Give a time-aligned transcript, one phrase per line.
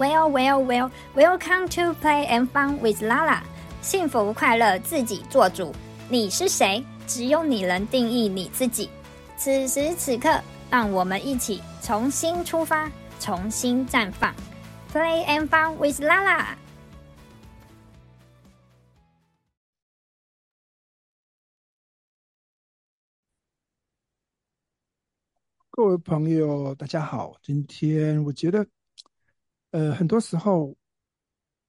[0.00, 3.42] Well, well, well, welcome to play and fun with Lala。
[3.82, 5.74] 幸福快乐自己做主。
[6.08, 6.82] 你是谁？
[7.06, 8.88] 只有你能定义你自己。
[9.36, 10.40] 此时此刻，
[10.70, 12.90] 让我们一起重新出发，
[13.20, 14.34] 重新绽放。
[14.90, 16.54] Play and fun with Lala。
[25.68, 27.36] 各位朋友，大家好。
[27.42, 28.66] 今天我觉得。
[29.70, 30.76] 呃，很多时候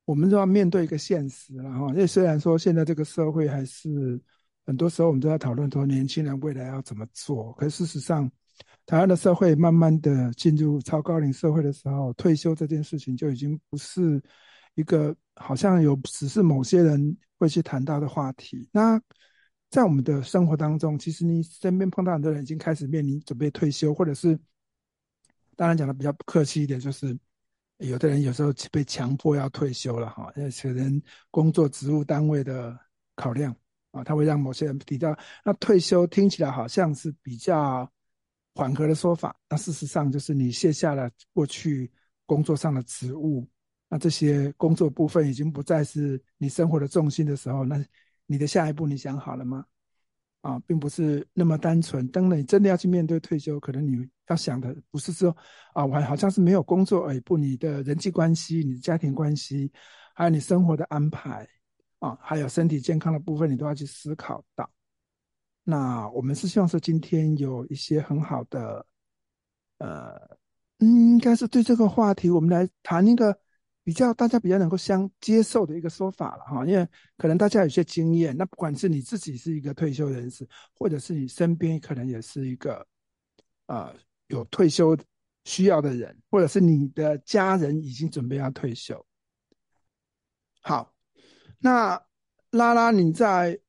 [0.06, 1.88] 我们都要面对一个现实了哈。
[1.90, 4.20] 因为虽然说现在这个社会还是
[4.66, 8.30] 很多时候我们都在讨论说年轻人未来要怎么做，可事实上，
[8.86, 14.22] 台湾的社会慢慢的进入超高龄社会的时候，退休这件事情就已经不是
[14.74, 18.68] 一个好像有只是某些人会去谈到的话题。
[18.72, 19.00] 那
[19.70, 24.38] 在我们的生活当中，其实你身边碰到很多人已经开始面临准备退休，或者是
[25.56, 27.18] 当然讲的比较不客气一点，就是。
[27.82, 32.78] 有的人有时候被强迫要退休了哈，因为可能工作职务单位的
[33.16, 33.56] 考量
[33.92, 37.90] 啊，他会让某些人提到，那退休听起来好像是比较
[38.56, 41.92] 缓和的说法，那事实上就是你卸下了过去
[42.26, 43.48] 工作上的职务，
[43.90, 47.84] 那这些工作部分已经不再是你生活的重心的时候，那
[48.26, 49.66] 你的下一步你想好了吗？
[50.42, 52.08] 啊，并不是那么单纯。
[52.08, 55.36] 当你真的要去面对退休，可能你要想的不是说
[55.74, 59.72] 啊，我好像是没有工作而已，不，你的人际关系、你的家庭关系，
[60.16, 61.48] 还有你生活的安排
[62.00, 64.70] 啊，还有身体健康的部分，你都要去思考到。
[65.64, 68.86] 那我们是希望说，今天有一些很好的，
[69.78, 70.38] 呃，
[70.80, 73.38] 嗯，应该是对这个话题，我们来谈一个。
[73.84, 82.76] 比较大家比较能够相接受的一个说法了哈，因为可能大家有些经验，那不管是你自己是一个退休人士，或者是你身边可能也是一个
[83.66, 83.96] 啊、呃、
[84.32, 84.98] 有退休
[85.46, 89.06] 需要的人，或者是你的家人已经准备要退休。
[90.62, 90.94] 好，
[91.60, 92.02] 那
[92.50, 93.60] 拉拉你在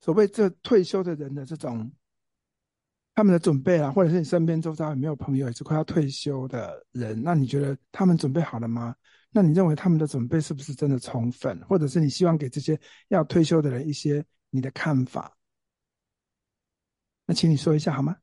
[0.00, 1.92] 所谓这退休的人的这种。
[3.14, 7.22] 他们的准备啊，或者是你身边周遭有没有朋友也是快要退休的人？
[7.22, 8.96] 那你觉得他们准备好了吗？
[9.30, 11.60] 那你认为他们的准备是不是真的充分？
[11.66, 15.36] 或者是你希望给这些要退休的人一些你的看法？
[17.26, 18.16] 那请你说一下好吗？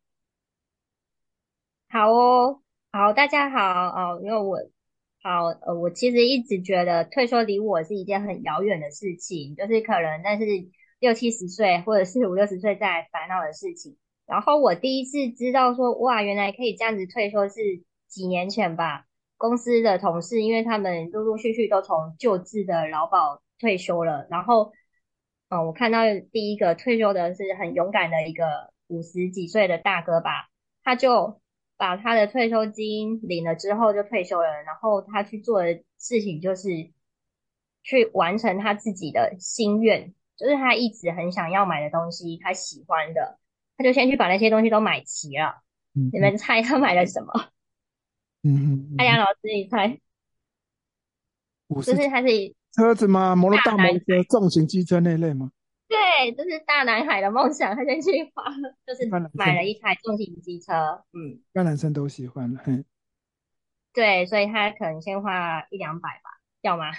[1.92, 2.62] 好哦，
[2.92, 4.60] 好，大家好哦，因为我
[5.24, 10.46] 好呃，我其实一直觉得退休离我是一件很遥远的事情，就是可能但是
[11.00, 13.98] 六七十岁或者是五六十岁在烦恼的事情。
[14.28, 17.56] 然后我第一次知道说，哇，原来可以这样子退休是
[18.08, 19.06] 几年前吧。
[19.38, 24.28] 公司的同事，因为他们陆陆续续都从旧制的劳保退休了。
[24.30, 24.74] 然后，
[25.50, 26.02] 嗯，我看到
[26.32, 28.46] 第一个退休的是很勇敢的一个
[28.86, 30.50] 五十几岁的大哥吧，
[30.84, 31.42] 他就
[31.80, 34.48] 把他的退休金领了之后就退休了。
[34.66, 36.92] 然后他去做的事情就是
[37.84, 43.40] 去完成他自己的心愿，就是他一直很想要买的东西，他喜欢的。
[43.78, 45.64] 他就先去把那些东西都买齐了。
[45.96, 47.32] 嗯，你们猜他买了什么？
[48.44, 50.00] 嗯，艾、嗯、阳、嗯、老师，你猜？
[51.70, 52.28] 就是他是
[52.74, 53.36] 车子吗？
[53.36, 55.52] 摩托大摩托重型机车那类吗？
[55.90, 57.76] 对，这是大男孩的梦想。
[57.76, 58.46] 他先去花，
[58.88, 61.04] 就是买了一台重型机车。
[61.12, 62.56] 嗯，一般男生都喜欢。
[62.64, 62.86] 嘿，
[63.92, 66.30] 对，所以他可能先花一两百吧，
[66.62, 66.92] 要吗？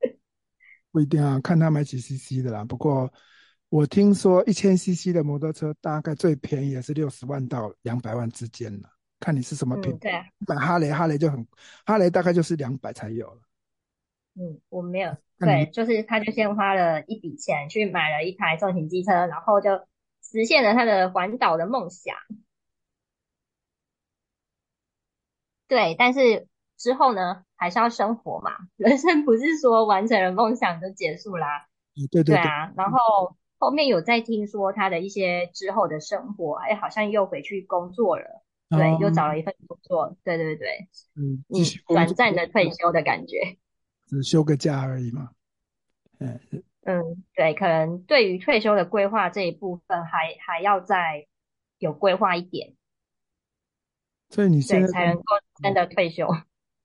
[0.90, 2.64] 不一定啊，看他买几 CC 的啦。
[2.64, 3.12] 不过。
[3.70, 10.30] 我听说一千 CC 的摩托车大概最便宜也是六十万到两百万之间了，看你是什么品牌。
[10.38, 11.44] 嗯，买哈雷，哈雷就很，
[11.84, 13.40] 哈雷大概就是两百才有了。
[14.36, 19.70] 嗯，我没有，对，就是他就先花了一笔钱去买了一台重型机车，然后就
[20.22, 22.14] 实现了他的环岛的梦想。
[25.68, 26.46] 对，但是
[26.76, 31.66] 之后呢，还是要生活嘛，人生不是说完成了梦想就结束啦。
[31.96, 33.36] 嗯，对对对，对啊，然后。
[33.56, 41.42] 后面有在听说他的一些之后的生活，哎，好像又回去工作了，哦、对，又找了一份工作，对对对，嗯，
[41.88, 43.56] 短暂的退休的感觉，
[44.14, 45.30] 只休个假而已嘛，
[46.18, 46.40] 嗯
[46.82, 51.26] 嗯，对，可能对于退休的规划这一部分还还要再
[51.78, 52.74] 有规划一点，
[54.30, 55.22] 所以你现在才能够
[55.62, 56.28] 真的退休，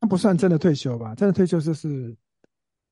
[0.02, 1.14] 那不算真的退休吧？
[1.16, 2.16] 真的退休就是，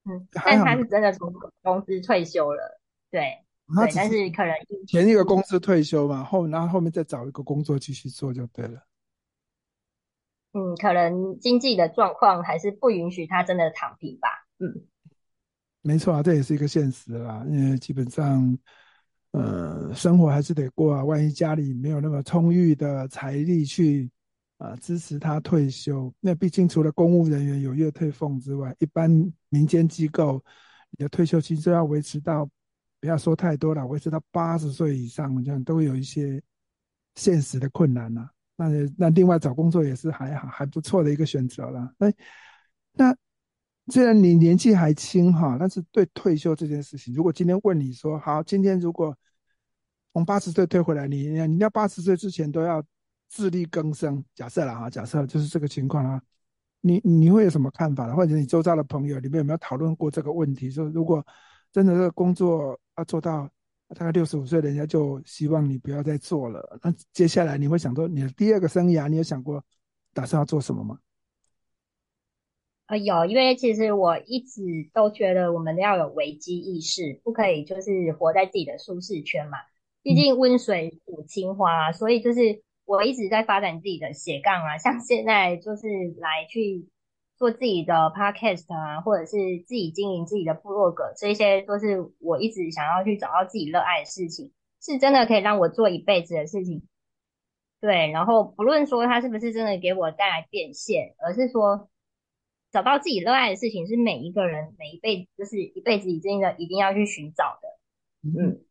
[0.05, 2.79] 嗯，但他是真的从公司退休了，
[3.09, 3.21] 对。
[3.69, 4.55] 对，但是可能
[4.87, 8.81] 前一个公司退休嘛，后然后后面再找一个工作继续做就对了。
[10.57, 14.27] 嗯，可能经济的状况还是不允许他真的躺平吧。
[14.57, 14.87] 嗯，
[15.83, 17.45] 没错啊，这也是一个现实啦。
[17.47, 18.57] 因为基本上，
[19.33, 21.03] 呃，生活还是得过啊。
[21.05, 24.09] 万一家里没有那么充裕的财力去
[24.57, 26.11] 啊，支持他退休。
[26.19, 29.11] 那毕竟除了公务人员有月退俸之外，一般
[29.49, 30.43] 民间机构，
[30.89, 32.49] 你的退休金就要维持到，
[32.99, 36.41] 不要说太多了，维持到八十岁以上，这样都有一些
[37.13, 38.27] 现实的困难呐。
[38.57, 38.65] 那
[38.97, 41.89] 那另外找工作也是还好还不错的一个选择了。
[41.97, 42.11] 那
[42.93, 43.15] 那
[43.87, 49.15] 虽然你年纪还轻哈，但是对退休这件事情，如果今天问你说，好，今天如果
[50.11, 52.83] 从八十岁退回来，你你要八十岁之前都要。
[53.29, 56.21] 自力更生，假设了哈，假设就是这个情况啊，
[56.79, 58.15] 你你会有什么看法呢？
[58.15, 60.71] 或者你周遭的朋友里面有没有讨论过这个问题？
[60.71, 61.21] 说如果
[61.73, 63.49] 真的这个工作要做到
[63.95, 66.79] 大概六十五岁，人家就希望你不要再做了。
[66.83, 69.63] 那接下来你会想说你的第二个生涯，你有想过
[70.13, 70.99] 打算要做什么吗？
[72.87, 74.61] 呃，有，因为其实我一直
[74.93, 79.57] 都觉得我们要有危机意识，不可以就是活在自己的舒适圈嘛。
[80.01, 82.63] 毕竟温水煮青蛙，嗯、所以就是。
[82.87, 85.89] 我一直在发展自己的斜杠啊，像现在就是
[86.19, 86.87] 来去
[87.37, 94.51] 做自己的 podcast 啊，或者是自己经营自己的部落格，这些都是我一直想要去找到自己热爱的事情，
[94.81, 96.87] 是真的可以让我做一辈子的事情。
[97.79, 101.89] 对，然后不论说它是不是真的给我带来变现，而是说
[102.71, 107.67] 找到自己热爱的事情，是每一个人每一辈子就是一辈子一定的一定要去寻找的。
[108.23, 108.65] 嗯，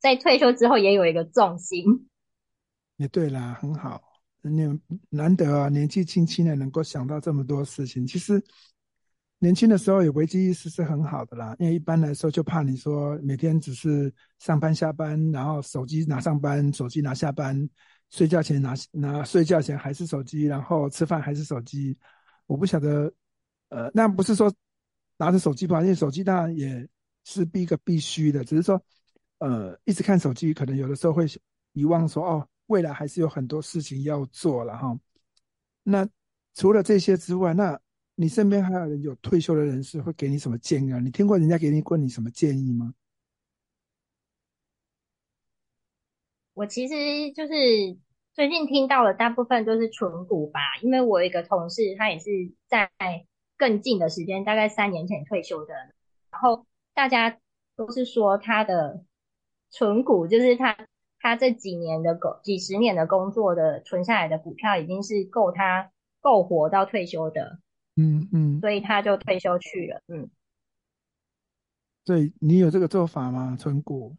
[0.00, 2.08] 在退休之后也有一个重心。
[2.96, 4.02] 也对啦，很好，
[4.42, 8.06] 你难得啊，年纪轻轻的能够想到这么多事情。
[8.06, 8.42] 其实
[9.38, 17.68] 年轻的时候有危机意识是很好的啦，因为一般来说就怕你说每天只是上班下班，然后手机拿上班，手机拿下班，
[18.10, 21.96] 睡觉前拿拿睡觉前还是手机，然后吃饭还是手机。
[22.46, 23.12] 我不晓得，
[23.68, 24.52] 呃，那不是说
[25.16, 26.88] 拿着手机吧，因为手机当然也
[27.24, 28.82] 是一个必须的，只是说，
[29.38, 31.26] 呃，一直看手机，可能有的时候会
[31.72, 32.48] 遗忘说哦。
[32.72, 34.98] 未来还是有很多事情要做了哈。
[35.82, 36.08] 那
[36.54, 37.78] 除了这些之外，那
[38.14, 40.98] 你身边还有人有退休的人士会给你什么建议啊？
[40.98, 42.94] 你听过人家给你过你什么建议吗？
[46.54, 46.94] 我其实
[47.32, 47.52] 就是
[48.32, 52.30] 最近听到的大部分都是存股吧，因为我一个同事，他也是
[52.66, 52.90] 在
[53.58, 55.74] 更近的时间，大概三年前退休的，
[56.30, 57.38] 然后大家
[57.76, 59.04] 都是说他的
[59.68, 60.74] 存股就是他。
[61.22, 67.60] 他这几年的工，几十年的工作的存下来的股票，已经是够他够活到退休的，
[67.96, 70.28] 嗯嗯，所以他就退休去了，嗯。
[72.04, 73.56] 对你有这个做法吗？
[73.56, 74.16] 存股，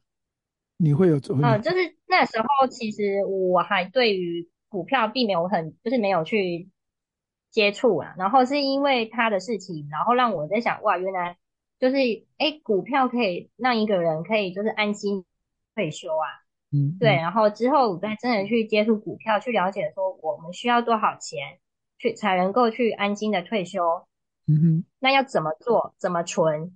[0.78, 1.36] 你会有做？
[1.36, 6.70] 嗯，就是那时候其实我还对于股票并没有很，就是没有去
[7.52, 8.16] 接触啊。
[8.18, 11.38] 然后是因为他的事情，然后让我在想，哇，原来
[11.78, 11.98] 就是
[12.38, 15.26] 哎，股票可以让一个人可以就是安心
[15.76, 16.43] 退休啊。
[16.76, 21.60] 嗯，对，然后之后我再真的去接触股票，去了解说我们需要多少钱
[22.00, 24.08] 去才能够去安心的退休。
[24.48, 25.94] 嗯哼，那要怎么做？
[26.00, 26.76] 怎么存？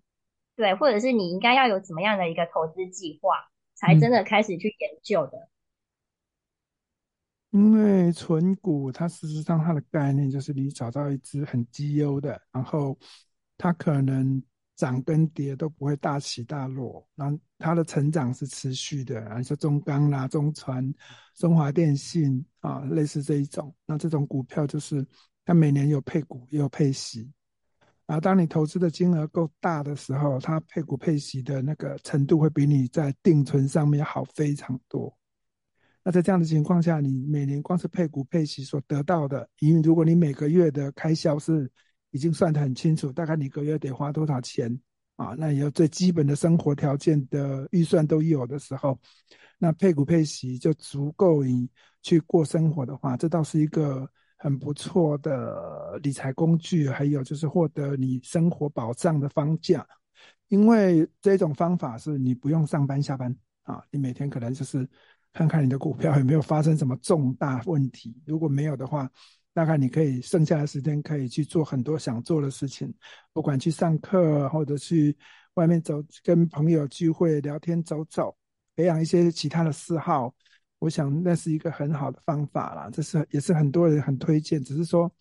[0.56, 5.50] 对，或者是你应该要有怎么样的一个投资计划，才真的开始去研究的。
[7.50, 12.96] 因为存股，它事实上它的概念就是你找到一只很绩优的，然后
[13.58, 14.44] 它可能。
[14.78, 20.94] 涨跟跌都不会大起大落，然后它的成长是持续的，啊，像中钢啦、中船、
[21.36, 25.06] 中华电信啊，类似这一种，那这种股票就是
[25.44, 27.30] 它每年有配股也有配息，
[28.06, 35.12] 啊，当你投资的金额够大的时候，它配股配息的那个程度会比你在定存上面好非常多。
[36.04, 41.70] 那在这样的情况下，你每年光是配股配息所得到的，因为如果你每个月的开销是
[42.18, 44.76] 已经算得很清楚，大概你一个月得花多少钱
[45.18, 45.36] 啊？
[45.38, 49.00] 那也有最基本的生活条件的预算都有的时候，
[49.60, 51.70] 那配股配息就足够你
[52.02, 56.90] 去过生活的话，这倒是一个很不错的理财工具。
[56.90, 59.86] 还有就是获得你生活保障的方向，
[60.48, 63.32] 因为这种方法是你不用上班下班
[63.62, 64.90] 啊，你每天可能就是
[65.34, 69.08] 看看你的股票有没有发生什么重大问题，如果没有的话。
[69.58, 72.94] 大概你可以剩下的时间可以去做很多想做的事情，
[73.34, 75.18] 不管去上课或者去
[75.56, 78.38] 外面走，跟朋友聚会聊天走走，
[78.76, 80.32] 培养一些其他的嗜好。
[80.78, 84.64] 我想那是一个很好的方法啦，这是也是很多人很推荐。
[84.64, 85.12] 只是说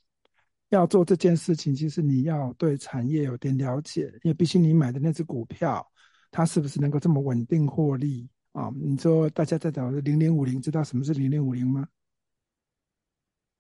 [0.69, 5.83] 要做这件事情，其实你要对产业有点了解，因为毕竟你买的那只股票，
[6.31, 8.71] 它是不是能够这么稳定获利啊？
[8.77, 11.89] 你说大家在找的零零五零，知道什么是零零五零吗？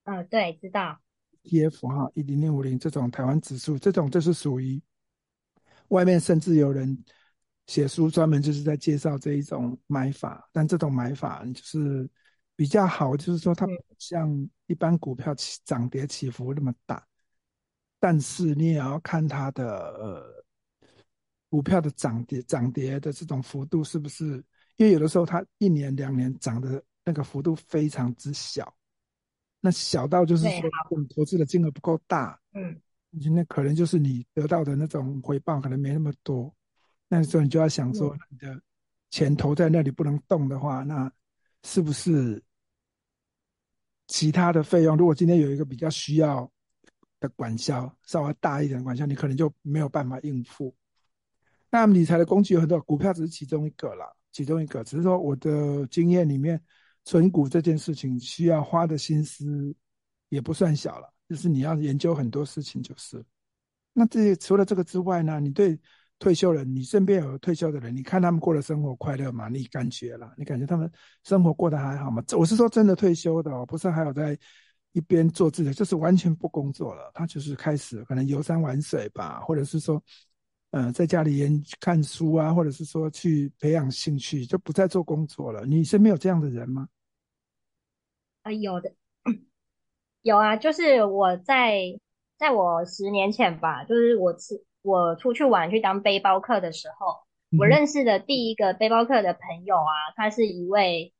[0.06, 1.00] 嗯，对，知道。
[1.42, 4.80] ETF 哈，一零零五零这种台湾指数，这种就是属于
[5.88, 6.96] 外面甚至有人
[7.66, 12.08] 写书专门就是在介绍这一种买法，但这种买法就是
[12.54, 17.04] 比较好，就是说它不像一般股票起涨跌起伏那么大，
[17.98, 20.44] 但是你也要看它的呃
[21.48, 24.44] 股票的涨跌涨跌的这种幅度是不是，
[24.76, 28.72] 因为有的时候它一年两年涨的那个幅度非常之小，
[29.66, 32.80] 那小到就是说你投资的金额不够大，嗯，
[33.34, 36.54] 那可能就是你得到的那种回报可能没那么多，
[37.08, 38.62] 那时候你就要想说你的
[39.10, 41.10] 钱投在那里不能动的话，那
[41.64, 42.40] 是不是？
[44.08, 46.48] 其他的费用，如果今天有一个比较需要
[47.18, 50.72] 的管销，稍微大一点的管销，你可能就没有办法应付。
[51.72, 54.84] 那理财的工具有很多，股票只是其中一个啦，其中一个。
[54.84, 56.62] 只是说我的经验里面，
[57.06, 59.74] 存股这件事情需要花的心思
[60.28, 63.24] 也不算小了，就是你要研究很多事情，就是。
[63.94, 65.80] 那这除了这个之外呢，你对？
[66.18, 69.50] 退休人，你身边有退休的人，你看他们过的生活快乐吗？
[69.50, 70.32] 你感觉了？
[70.38, 70.90] 你感觉他们
[71.24, 72.24] 生活过得还好吗？
[72.38, 74.34] 我是说真的退休的哦，不是还有在
[74.92, 77.10] 一边做自己，就是完全不工作了。
[77.12, 80.02] 他就是开始可能游山玩水吧，或者是说，
[80.70, 85.66] 嗯、呃，在家里研看书啊，或者是说去培养兴趣，就不再做工作了。
[85.66, 86.88] 你身边有这样的人吗？
[88.46, 88.92] 啊，有的，
[90.22, 91.98] 有啊，就是我在
[92.38, 94.64] 在我十年前吧，就是我是。
[94.82, 97.16] 我出去玩去当背包客的时候，
[97.58, 101.12] 我认识的第一个背包客的朋友啊，她是一位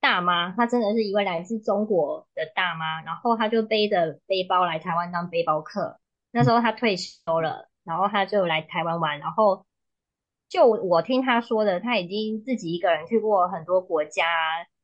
[0.00, 6.00] 大妈，她真的是一位来自中国的大妈，然后她就背着背包来台湾当背包客。
[6.32, 9.64] 那时候她退休了，然后她就来台湾玩，然后
[10.48, 14.24] 就我听她说的，她已经自己一个人去过很多国家，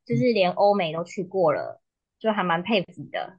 [0.04, 1.82] 就是连欧美都去过了，
[2.18, 3.38] 就还蛮佩服的。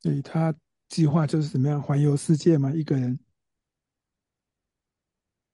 [0.00, 0.54] 对他。
[0.86, 2.70] 计划就是怎么样环游世界嘛？
[2.70, 3.18] 一个人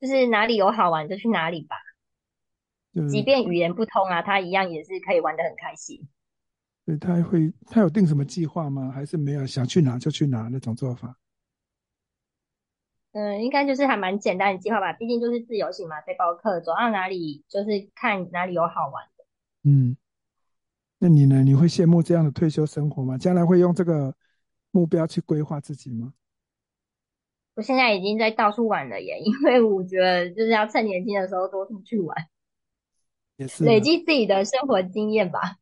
[0.01, 1.77] 就是哪里有好玩就去哪里吧。
[3.09, 6.07] 即便语言不通啊，他一样也是可以玩的很开心。
[6.85, 8.91] 对，他会，他有定什么计划吗？
[8.91, 11.17] 还是没有，想去哪就去哪那种做法？
[13.13, 14.93] 嗯，应该就是还蛮简单的计划吧。
[14.93, 19.25] 毕竟就是自由行嘛，背包客走到哪里就是看哪里有好玩的。
[19.65, 19.97] 嗯，
[20.99, 21.43] 那你呢？
[21.43, 23.19] 你会羡慕这样的退休生活吗？
[23.19, 24.15] 将来会用这个？
[24.73, 26.15] 目标去规划自己吗？
[27.57, 32.17] 我现在已经在到处玩了耶，因为我觉得就是要趁年轻的时候多出去玩，
[33.37, 35.57] 也是累积自己的生活经验吧。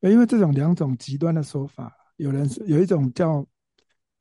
[0.00, 3.46] 因为这种两种极端的说法，有人是有一种叫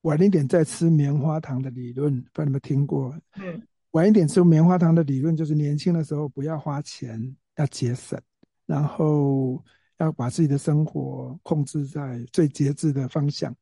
[0.07, 3.13] 晚一点再吃棉花糖的理论，不知道你们听过？
[3.35, 3.61] 嗯，
[3.91, 7.21] 晚一点吃棉花糖的理论就是年轻的时候不要花钱，
[7.57, 8.17] 要节省，
[8.65, 9.61] 然后
[9.97, 13.53] 要把自己的生活控制在最节制的方向。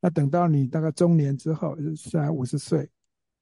[0.00, 2.90] 那等到你大概中年之后，就是五十岁，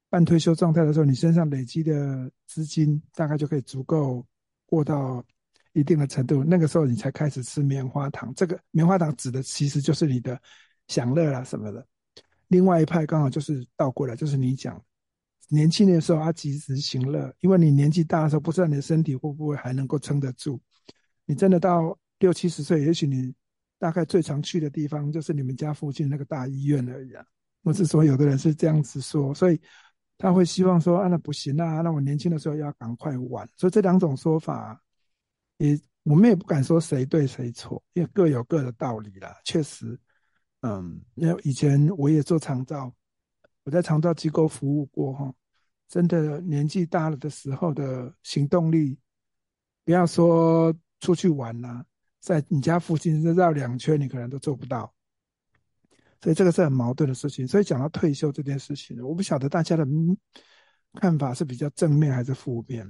[0.07, 4.23] 半退休状态的时候，你身上累积的资金大概就可以足够
[4.67, 5.25] 过到
[5.73, 6.43] 一定的程度。
[6.43, 8.31] 那个时候你才开始吃棉花糖。
[8.35, 10.39] 这个棉花糖指的其实就是你的
[10.87, 11.83] 享乐啦什么的。
[12.47, 14.81] 另外一派刚好就是倒过来，就是你讲
[15.49, 20.59] 年轻的时候要及时行乐，因为你年纪大的时候不知道你的身体会不会还能够撑得住。
[21.25, 23.33] 你真的到六七十岁，也许你。
[23.79, 27.25] 大概最常去的地方就是你们家附近那个大医院而已啊。
[27.63, 29.59] 我是说，有的人是这样子说，所以
[30.17, 33.45] 他会希望说啊，那不行啊，那我年轻的时候要赶快玩。
[33.57, 34.81] 所以这两种说法，
[35.57, 39.35] 也我们也不敢说谁对谁错，因为各有各的道理啦。
[39.43, 39.99] 确实，
[40.65, 42.93] 嗯，因为以前我也做长照，
[43.65, 45.33] 我在长照机构服务过哈，
[45.89, 48.97] 真的年纪大了的时候的行动力，
[49.83, 51.85] 不要说出去玩啦。
[52.21, 54.93] 在你家附近绕两圈，你可能都做不到，
[56.21, 57.45] 所以这个是很矛盾的事情。
[57.45, 59.85] 所以讲到退休这件事情，我不晓得大家的
[60.93, 62.89] 看法是比较正面还是负面。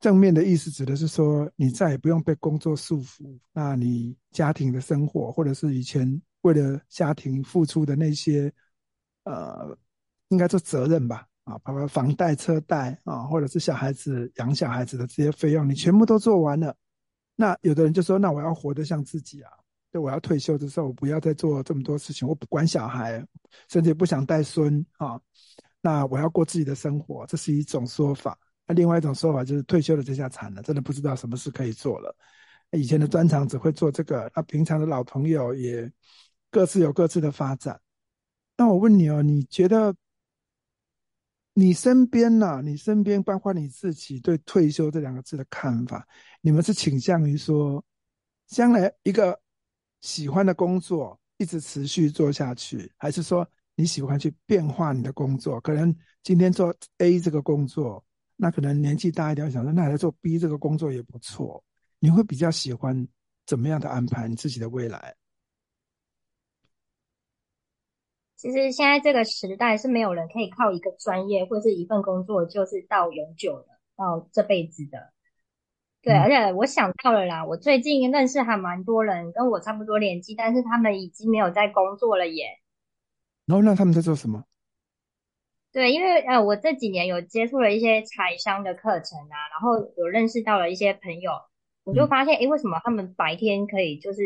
[0.00, 8.52] 正面的意思指的是说，你再也不用被工作束缚，那你家庭的生活，或者是以前为了家庭付出的那些，
[9.24, 9.76] 呃，
[10.28, 16.76] 应该做责任吧，啊，包括房贷、车贷啊，或者是小孩子养小孩子的这些费用，你全部都做完了。
[17.34, 19.50] 那有的人就说：“那我要活得像自己啊！
[19.90, 23.26] 就我要退休的时候，我不要再做这么多事情，我不管小孩，
[23.68, 25.18] 甚至也不想带孙啊。
[25.80, 28.38] 那我要过自己的生活，这是一种说法。
[28.66, 32.14] 那另外一种说法就是退休了这下惨了，真的不知道什么事可以做了。
[32.70, 35.90] 以前的专长只会做这个，那平常的老朋友也
[36.54, 37.80] 各自有各自的发展。
[38.56, 39.92] 那我问你哦，你觉得？”
[41.56, 46.04] 你身边呐、啊，你身边包括你自己对“退休”这两个字的看法，
[46.40, 47.84] 你们是倾向于说，
[48.48, 49.40] 将来一个
[50.00, 55.60] 喜欢的工作一直持续做下去，还是说你喜欢去变化你的工作？
[55.60, 55.94] 可能
[56.24, 61.62] 今天做 A 这个工作，那可能年纪大一点，想说那来做 B 这个工作也不错。
[62.00, 63.06] 你会比较喜欢
[63.46, 65.14] 怎么样的安排你自己的未来？
[68.44, 75.14] 其实现在这个时代是没有人可以靠一个专业或是一份工作就是到永久的，到这辈子的。
[76.02, 82.58] 对，嗯、而且我想到了啦，我最近认识还蛮多人跟我差不多年纪，但是他们已经没有在工作了耶。
[83.46, 84.44] 然后那他们在做什么？
[85.72, 91.32] 对，因为呃，我这几年有接触了一些财商的课程啊，然后有认识到了一些朋友，
[91.84, 94.22] 我就发现，诶，为什么他们白天可以就是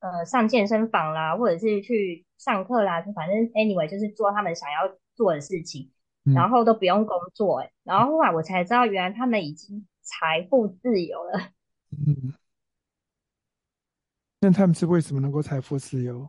[0.00, 5.90] 呃上健身房啦，或者是去上课啦，就反正 anyway 就是做他们想要做的事情，
[6.34, 9.86] 然后都不用工作，诶，然后后来我才知道，原来他们已经。
[10.10, 11.38] 财富自由了，
[11.92, 12.32] 嗯，
[14.40, 16.26] 那他们是为什么能够财富自由？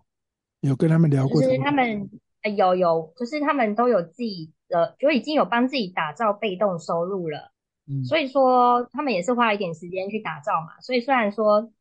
[0.60, 1.42] 有跟他们聊过？
[1.42, 2.10] 就是他们
[2.58, 7.54] 有有，就是他们都有自己的，就已经有帮自己打造被动收入了。
[7.88, 10.78] 嗯，所以说他们也是花一点时间去打造嘛。
[10.82, 11.72] 所以虽然说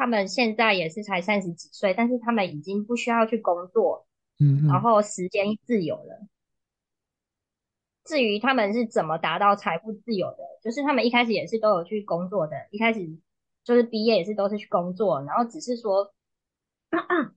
[0.00, 4.06] 他们现在也是才三十几岁，但是他们已经不需要去工作，
[4.38, 6.26] 嗯，然后时间自由了。
[8.04, 13.18] 至于他们是怎么达到财富自由的，就是他们一开始也是都有去工作的，一开始
[13.62, 16.14] 就是毕业也是都是去工作，然后只是说，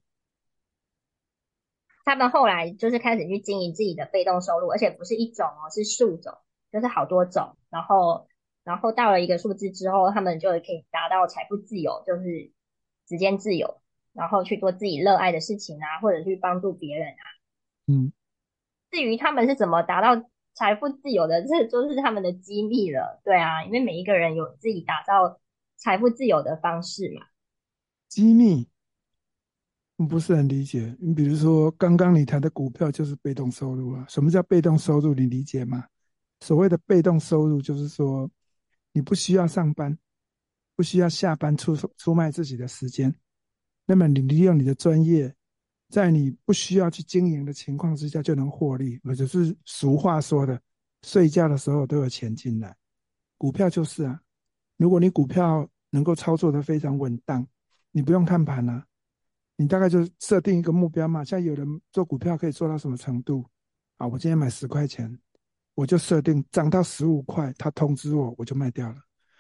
[2.06, 6.34] 他们后来就是开始去经营自己的被动收入，而且不是一种哦，是数种，
[6.72, 8.26] 就是好多种，然后
[8.64, 12.52] 然后到了一个数字之后，他们就可以达到财富自由，就是
[13.08, 13.82] 时间自由，
[14.14, 17.24] 然后去做自己热爱的事情啊，或者去帮助别人啊，
[17.88, 18.12] 嗯，
[18.92, 20.28] 至于他们是怎么达到。
[20.56, 23.20] 财富自由的，这就是他们的机密了。
[23.26, 25.40] 对啊，因为每一个人有自己打造
[25.78, 27.26] 财富自由的方式嘛。
[28.08, 28.70] 机密，
[29.96, 30.96] 我不是很理解。
[31.00, 34.06] 你比如说，刚刚你谈的股票就是被动收入啊。
[34.08, 35.16] 什么叫被动收入？
[35.16, 35.88] 你理解吗？
[36.42, 38.30] 所谓的被动收入，就是说
[38.94, 39.98] 你不需要上班，
[40.76, 43.14] 不需要下班出出卖自己的时间，
[43.86, 45.36] 那么你利用你的专业。
[45.90, 50.60] 在你不需要去经营的情况之下就能获利，或者是俗话说的，
[51.04, 52.76] 睡觉的时候都有钱进来。
[53.38, 54.20] 股票就是啊，
[54.78, 57.48] 如果你股票能够操作得非常稳当，
[57.92, 58.84] 你不用看盘啊，
[59.56, 61.24] 你大概就设定一个目标嘛。
[61.24, 63.46] 像有人做股票可以做到什么程度
[63.98, 64.08] 啊？
[64.08, 65.20] 我今天买十块钱，
[65.76, 68.96] 我就设定涨到十五块，他通知我，我就卖掉了。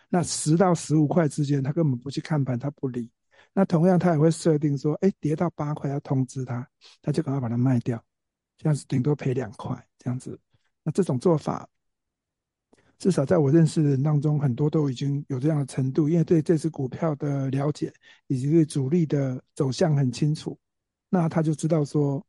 [0.09, 3.11] 那十到十五块之间，他根本不去看盘，他不理。
[3.53, 6.67] 那同样，他也会设定说，哎，跌到八块要通知他，
[7.01, 8.03] 他就赶快把它卖掉，
[8.57, 10.39] 这样子顶多赔两块这样子。
[10.83, 11.67] 那这种做法，
[12.97, 17.93] 至少在我认识的人当中，很多都已经有这样的程度，因为对这只股票的了解
[18.27, 20.57] 以及对主力的走向很清楚，
[21.09, 22.25] 那他就知道说，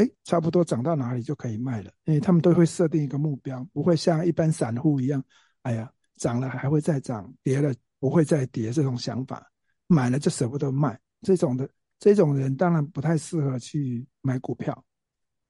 [0.00, 5.22] 哎，差不多涨到哪里就可以卖了，因为他们都会设定一个目标，不会像一般散户一样，
[5.62, 7.74] 哎呀，涨了还会再涨，跌了。
[8.00, 9.46] 不会再跌这种想法，
[9.86, 14.82] 买了就舍不得卖，这种的这种人当然不太适合去买股票。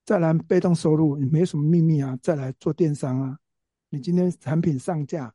[0.04, 2.18] 再来被动收入，你没什么秘密啊。
[2.20, 3.38] 再来做电商啊，
[3.88, 5.32] 你今天产品上架，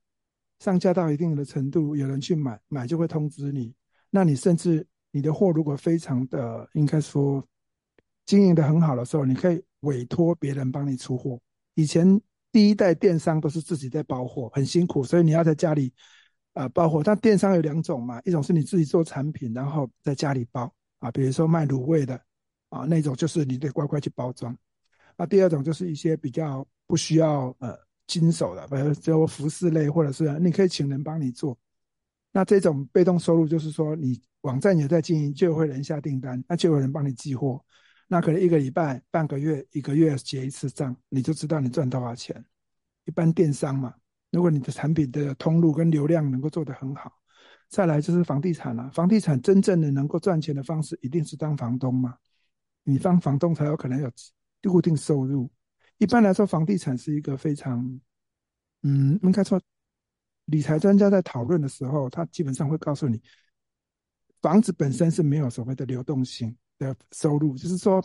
[0.59, 3.73] 上架到一定的程度，有人去买，买就会通知你。
[4.09, 7.41] 那你甚至你的货如果非常的应该说
[8.25, 11.39] 经营的很好的时候，你可以委托别人帮你出货。
[11.75, 12.19] 以前
[12.51, 15.93] 第一代电商都是自己在包货，很辛苦，所以你要在家里。
[16.53, 22.15] 啊，包货，但电商有两种嘛，一种是你自己做产品，然后在家里包啊，比如说卖卤味的
[22.69, 24.57] 啊，那种就是你得乖乖去包装。
[25.17, 31.57] 啊，第二种就是一些比较不需要呃经手的，比如说服饰类，或者是你可以请人帮你做。
[32.31, 37.61] 那这种被动收入就是说，你网站也在经营，就会人下订单，那就有人帮你寄货，
[38.07, 42.43] 那可能一个礼拜、半个月、一个月结一次账，你就知道你赚多少钱。
[43.05, 43.93] 一般电商嘛。
[44.31, 47.11] 如果你的产品的通路跟流量能够做得很好，
[47.69, 48.91] 再来就是房地产了。
[48.91, 52.17] 房地产真正的能够赚钱的方式，一定是当房东嘛？
[52.83, 54.11] 你当房东才有可能有
[54.69, 55.49] 固定收入。
[55.99, 57.99] 一般来说，房地产是一个非常，
[58.83, 59.61] 嗯，应该说，
[60.45, 63.21] 理财专家在讨论的时候，他基本上会告诉你，
[64.41, 68.03] 房子本身是没有所谓的流动性的收入，就是说。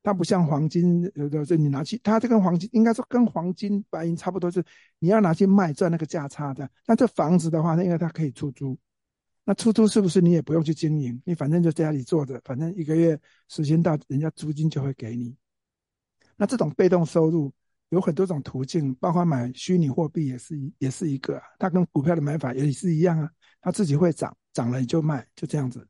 [0.00, 4.64] 它不像黄金，有的是你拿去，它这跟黄金应该说跟黄金、白银差不多，是
[5.00, 6.70] 你要拿去卖赚那个价差的。
[6.86, 8.78] 那这房子的话，那因为它可以出租，
[9.44, 11.20] 那出租是不是你也不用去经营？
[11.26, 15.36] 你反正就在家里坐着，反正一个月时间到，人家租金就会给你。
[16.36, 17.52] 那这种被动收入
[17.90, 23.28] 有很多种途径，包括买虚拟货币也是也是一个，它跟股票的买法也是一样啊，
[23.60, 25.86] 它自己会涨，涨了你就卖，就这样子。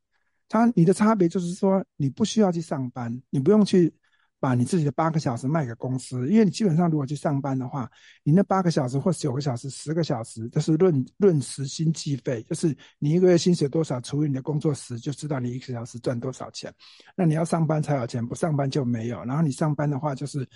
[0.49, 3.93] 它你的差别就是说，你不需要去上班，你不用去
[4.41, 7.91] 把你自己的八个小时卖给公司，因为你基本上如果去上班的话，
[8.23, 16.73] 你那八个小时或九个小时、十个小时，都是论论时薪计费，就是你一个月薪水多少除以你的工作时，就知道你一个小时赚多少钱。
[17.17, 19.23] 那你要上班才有钱，不上班就没有。
[19.25, 20.49] 然后你上班的话，就是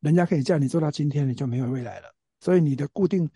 [0.00, 2.14] 人家可以叫你做到今天，你就没有未来了。
[2.40, 3.28] 所以你的固定，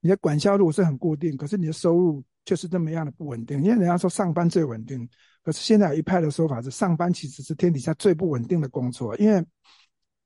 [0.00, 3.58] 你的管销如果是很固定，可是你的收入就是这么样的不稳定。
[3.58, 5.06] 因为人家说上班最稳定。
[5.42, 9.44] 可是现在有一派的说法是，上班其实是天底下最不稳定的工作，因为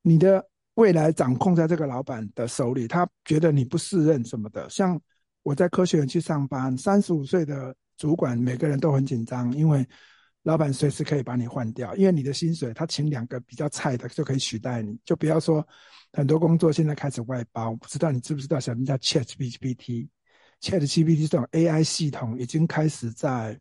[0.01, 4.69] 你的未来掌控在这个老板的手里，他觉得你不适任什么的。
[4.69, 4.99] 像
[5.43, 9.85] 我在科学园去上班，三十五岁的主管每个人都很紧张，因为
[10.43, 14.97] 老板随时可以把你换掉，因为你的薪水他请两个比较菜的就可以取代你。
[15.05, 15.65] 就不要说
[16.11, 18.59] 很多工作现在开始外包，不知道你知不知道？
[18.59, 20.09] 什么叫 ChatGPT
[20.63, 23.59] Chat GPT 这种 AI 系统已经开始在。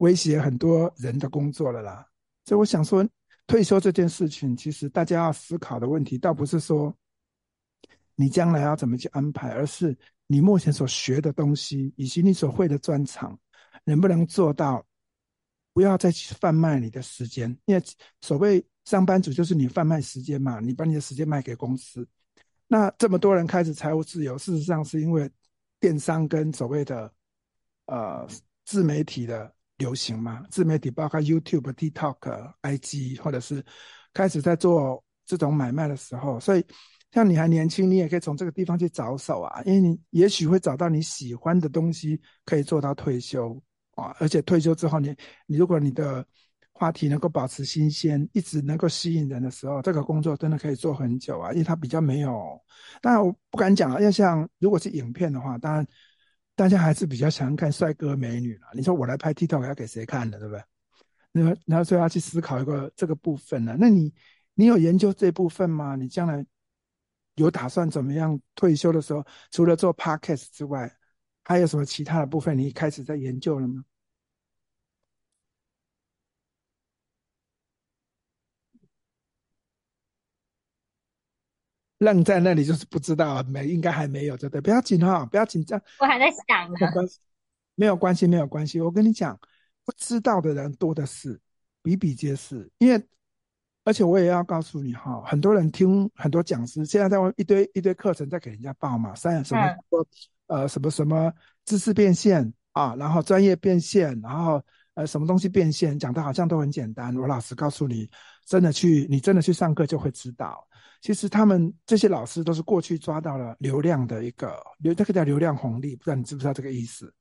[0.00, 2.06] 威胁很多人的工作了啦，
[2.44, 3.02] 所以我想说，
[3.46, 6.94] 退休这件事情，其实大家要思考的问题，倒不是说
[8.14, 9.96] 你将来要怎么去安排，而是
[10.26, 13.40] 你目前所学的东西，以及你所会的专长，
[13.84, 14.84] 能不能做到，
[15.72, 17.82] 不要再去贩卖你的时间，因为
[18.20, 22.06] 所谓上班族就是你贩卖时间嘛，你把你的时间卖给公司，
[22.66, 25.30] 那这么多人开始财务自由，事实上是因为
[25.80, 27.12] 电商跟所谓的
[27.86, 28.26] 呃
[28.64, 29.52] 自媒体的。
[29.78, 30.42] 流行嘛？
[30.50, 33.62] 自媒体包括 YouTube、TikTok、IG，或者是
[34.14, 36.64] 开始在做这种买卖的时候，所以
[37.12, 43.62] 像你还年轻，你也可以从这个地方去着手啊，因为你也许会找到你喜欢的东西，可以做到退休
[43.96, 44.16] 啊。
[44.18, 45.16] 而且退休之后你，你
[45.48, 46.26] 你如果你的
[46.78, 52.60] 话题能够保持新鲜，一直能够吸引人的时候，这个工作真的可以做很久啊，因为它比较没有。
[53.00, 55.86] 当然我不敢讲啊，要像如果是影片的话，当然。
[56.58, 58.68] 大家还是比较喜欢看帅哥美女啦。
[58.72, 60.62] 你说我来拍 TikTok 要给谁看的，对不对？
[61.32, 63.76] 那然后所以要去思考一个这个部分呢？
[63.78, 64.10] 那你
[64.54, 65.96] 你有研究这部分吗？
[65.96, 66.42] 你将来
[67.34, 68.40] 有打算怎么样？
[68.54, 70.90] 退休的时候，除了做 Podcast 之外，
[71.44, 72.56] 还有什么其他的部分？
[72.56, 73.84] 你开始在研究了吗？
[81.98, 84.60] 愣在那里就是不知道，没应该还没有，对不对？
[84.60, 85.80] 不要紧哈，不要紧张。
[86.00, 86.76] 我还在想呢。
[87.74, 88.80] 没有关系，没有关系。
[88.80, 89.38] 我跟你讲，
[89.84, 91.38] 不知道的人多的是，
[91.82, 92.70] 比比皆是。
[92.78, 93.06] 因为，
[93.84, 100.06] 而且我也要告诉你哈，很多人听很多讲师，现在在一堆一堆课程在给人家报嘛，三什么、嗯、
[100.46, 101.30] 呃什么什么
[101.66, 104.62] 知识变现啊，然后专业变现，然后
[104.94, 107.14] 呃什么东西变现，讲的好像都很简单。
[107.14, 108.08] 我老实告诉你，
[108.46, 110.66] 真的去你真的去上课就会知道。
[111.06, 117.14] 其实他们这些老师都是过去抓到了流量的一个流，这个叫流量红利，不知道你知不知道这个意思？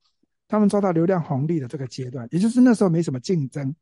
[0.47, 3.75] 他们抓到流量红利的这个阶段，也就是那时候没什么竞争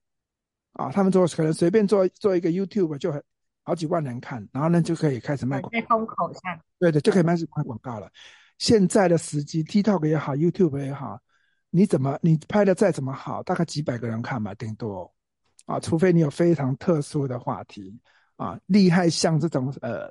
[0.74, 3.24] 啊，他们做可能随便做做一个 YouTube 就很
[3.64, 8.12] 好几万人看，然后呢就可以开始卖广告，在风口上，对对，就可以开始卖广告了。
[8.58, 11.18] 现在的时机，TikTok 也好，YouTube 也好，
[11.70, 15.10] 你怎么你拍的再怎么好，大概几百个人看吧，顶多
[15.66, 17.98] 啊，除非你有非常特殊的话题。
[18.36, 20.10] 啊，厉害像这种呃，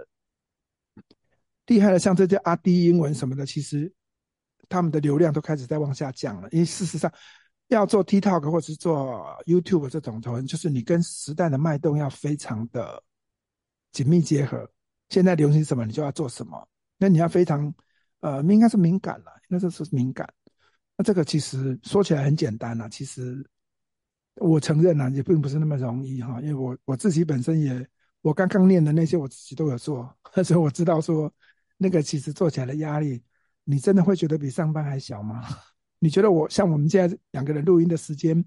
[1.66, 3.92] 厉害的像这些阿迪英文什么的，其实
[4.68, 6.48] 他们的流量都开始在往下降了。
[6.50, 7.12] 因为事实上，
[7.68, 13.02] 要做 TikTok 或者是做 YouTube 这种，就是你跟时代的脉动要非常的
[13.90, 14.70] 紧密结合。
[15.08, 16.68] 现在流行什么，你就要做什么。
[16.98, 17.74] 那你要非常
[18.20, 20.32] 呃，应该是敏感了，应该是是敏感。
[20.96, 23.44] 那这个其实说起来很简单了，其实
[24.36, 27.88] 我承认啊，也并不是那么容易哈，因为我我自己本身也。
[28.22, 31.32] 我刚刚念的那些，我自己都有做， 所以我知道说，
[31.76, 33.22] 那个其实做起来的压力，
[33.64, 35.44] 你真的会觉得比上班还小吗？
[35.98, 38.44] 你觉得我像我们现在两个人录音的时间，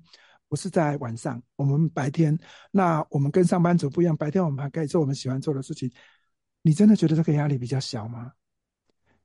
[0.47, 2.37] 不是在晚上，我们白天，
[2.71, 5.91] 那我们跟上班族不一样，白天我们还可以做我们喜欢做的事情，
[6.61, 8.31] 你真的觉得这个压力比较小吗？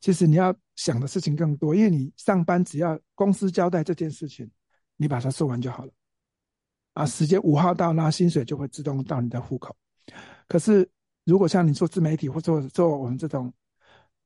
[0.00, 4.50] 其实你要想的事情更多，因为你上班只要公司交代这件事情，
[4.96, 5.92] 你把它做完就好了，
[6.94, 9.76] 啊，时间五号到，那薪水就会自动到你的户口。
[10.50, 10.90] 可是，
[11.22, 13.52] 如果像你做自媒体或做做我们这种，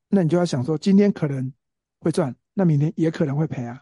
[0.09, 1.53] 那你就要想说，今天可能
[2.01, 3.79] 会赚，那明天也可能会赔啊。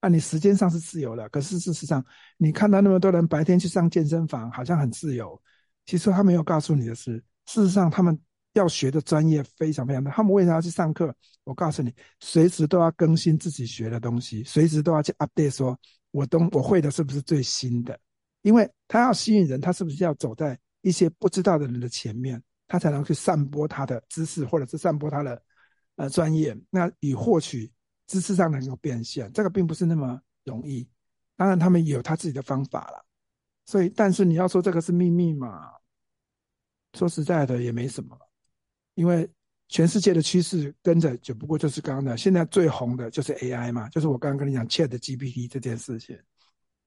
[0.00, 2.04] 啊，你时间上是自由的，可是事实上，
[2.36, 5.40] 你看到那么多人白天去上健身房，好像很自由。
[5.86, 8.20] 其实他没有告诉你的是，事实上他们
[8.52, 10.10] 要学的专业非常非常的。
[10.10, 11.16] 他们为啥要去上课？
[11.44, 15.80] 我告诉你，随时都要更新自己学的东西，随时都要去 update，说
[16.10, 17.98] 我都我会的是不是最新的？
[18.42, 20.58] 因为他要吸引人，他是不是要走在
[20.88, 25.42] 一些不知道的人的前面，他才能去散播他的知识，或者是散播他的
[25.96, 27.70] 呃专业，那以获取
[28.06, 30.88] 知识上能够变现，这个并不是那么容易。
[31.36, 33.04] 当然，他们有他自己的方法了。
[33.66, 35.70] 所以，但是你要说这个是秘密嘛？
[36.94, 38.18] 说实在的也没什么，
[38.94, 39.30] 因为
[39.68, 46.18] 全世界的趋势跟着，只不过就是刚刚的，现在最红的就是 AI 嘛，就是我刚刚跟你讲 ChatGPT 这件事情。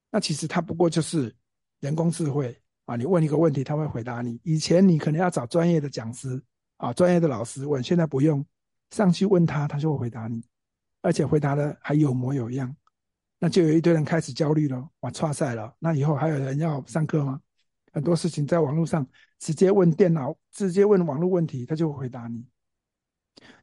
[0.10, 1.34] 那其实它不过就是
[1.80, 4.40] 人工智慧啊，你问一个问题，他会回答你。
[4.44, 6.42] 以前你可能要找专业的讲师
[6.78, 8.46] 啊，专业的老师问，现在不用，
[8.90, 10.44] 上去问他，他就会回答你，
[11.02, 12.76] 而且回答的还有模有样。
[13.40, 15.74] 那就有一堆人开始焦虑了，哇，挫赛了。
[15.80, 17.40] 那以后还有人要上课吗？
[17.94, 19.06] 很多事情在网络上
[19.40, 22.46] 直接问电脑，直接问网络问题，他就会回答你。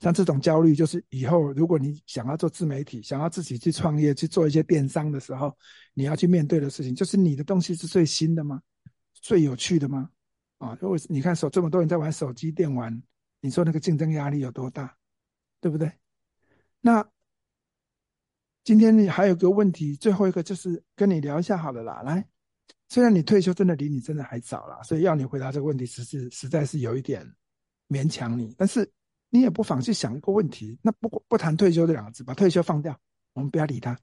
[0.00, 5.56] 像这种焦虑，就是以后如果你想要做自媒体，想要自己去创业，去做一些电商的时候，
[5.94, 8.60] 你要去面对的事情，就是你的东西是最新的吗？
[9.28, 10.08] 最有趣的吗？
[10.56, 13.02] 啊，如果你看手这么多人在玩手机电玩，
[13.42, 14.96] 你说那个竞争压力有多大，
[15.60, 15.92] 对不对？
[16.80, 17.06] 那。
[18.64, 22.02] 今天你还有个问题，最后一个就是跟你聊一下好了啦。
[22.02, 22.26] 来，
[22.90, 27.26] 虽然你退休真的离你真的还早啦，所以要你回答这个问题，实是实在是有一点
[27.88, 28.54] 勉强你。
[28.58, 28.90] 但是
[29.30, 32.98] 你也不妨去想一个问题，那不不谈退休这两个字，把退休放掉，
[33.32, 33.98] 我们不要理他。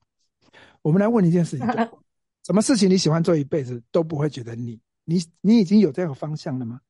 [0.81, 1.67] 我们来问一件事情：
[2.43, 4.81] 什么事情你喜欢做一辈子都不会觉得腻？
[5.05, 6.81] 你你已经有这个方向了吗？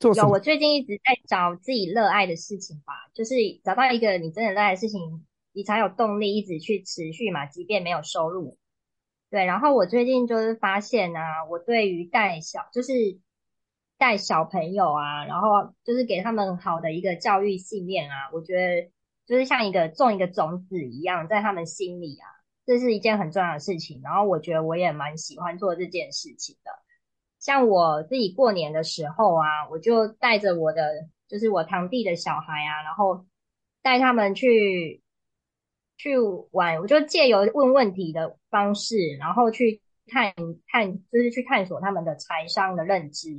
[0.00, 8.58] 有，我最近一直在找自己热爱的事情吧，就是找到一个你真的热爱的事情，你才有动力一直去持续嘛，即便没有收入。
[9.30, 12.92] 对，然后我最近就是发现啊，我对于带小，就是
[13.96, 18.90] 带小朋友啊，然后就是给他们好的一个教育信念啊，我觉得
[19.24, 22.28] 就是像一个种一个种子一样，在他们心里啊，
[22.66, 24.00] 这是一件很重要的事情。
[24.02, 26.70] 然后我觉得我也蛮喜欢做这件事情的。
[27.38, 33.26] 像我自己过年的时候啊，我就带着我的，就是我堂弟的小孩啊，然后
[33.82, 35.02] 带他们去
[35.98, 36.16] 去
[36.52, 40.32] 玩，我就借由问问题的方式，然后去探
[40.68, 43.30] 探，就是去探索他们的财商的认知。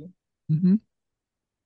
[0.48, 0.80] 嗯哼，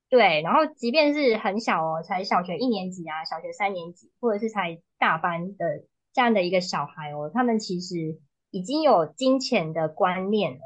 [0.08, 8.18] 对，然后即便是很小哦，才小学一年级啊，小学三年级，或者是才大班的这样的一个小孩哦，他们其实
[8.50, 10.60] 已经有金钱的观念了。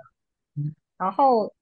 [0.57, 1.55] 嗯，然后。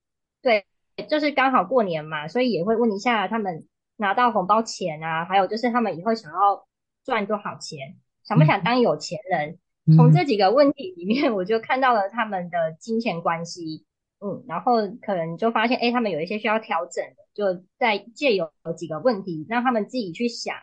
[0.45, 0.67] 对，
[1.09, 6.67] 就是刚好过年嘛，所以也会问一下他们拿到红包钱啊，还有就是他们以后想要
[7.05, 9.61] 赚多少钱，想不想当有钱人？
[9.87, 13.87] 嗯、从这几个问题里面，我就看到了他们的金钱关系，
[14.19, 20.57] 嗯，然后可能就发现，哎，他们有一些需要调整的，就在借由几个问题让他们自己去想，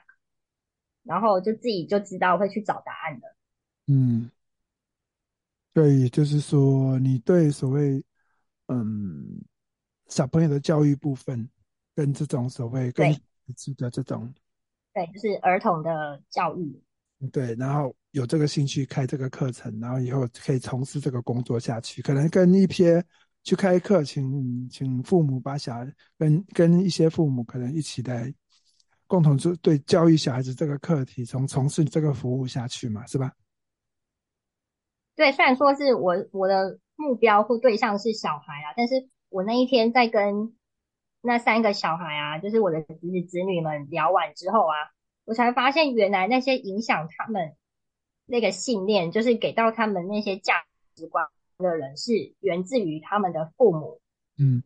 [1.09, 3.35] 然后就自己就知道会去找答案的。
[3.87, 4.29] 嗯，
[5.73, 8.01] 对，就是说你对所谓，
[8.67, 9.41] 嗯。
[10.11, 11.47] 小朋友的教育部分，
[11.93, 13.21] 跟这种所谓跟孩
[13.55, 14.27] 子的这种，
[14.91, 16.81] 对，就是儿童的教育，
[17.31, 23.05] 对，然后有这个兴趣开这个课程，然后以后可以从事这个工作下去，可能跟一些
[23.43, 28.33] 去开课，请请父母把小孩跟跟一些父母可能一起来
[29.09, 33.33] 共同就对教育小孩子这个课题，从从事这个服务下去嘛，是吧？
[35.17, 39.09] 对，虽然说是我我的目标或对象是小孩啊，但是。
[39.31, 40.57] 我那一天在跟
[41.21, 44.73] 那三个小孩啊，就是我的侄子侄女们聊完之后啊，
[45.23, 47.55] 我才发现原来那些影响他们
[48.25, 51.27] 那个信念，就是给到他们那些价值观
[51.59, 54.01] 的人，是源自于他们的父母。
[54.39, 54.63] 嗯，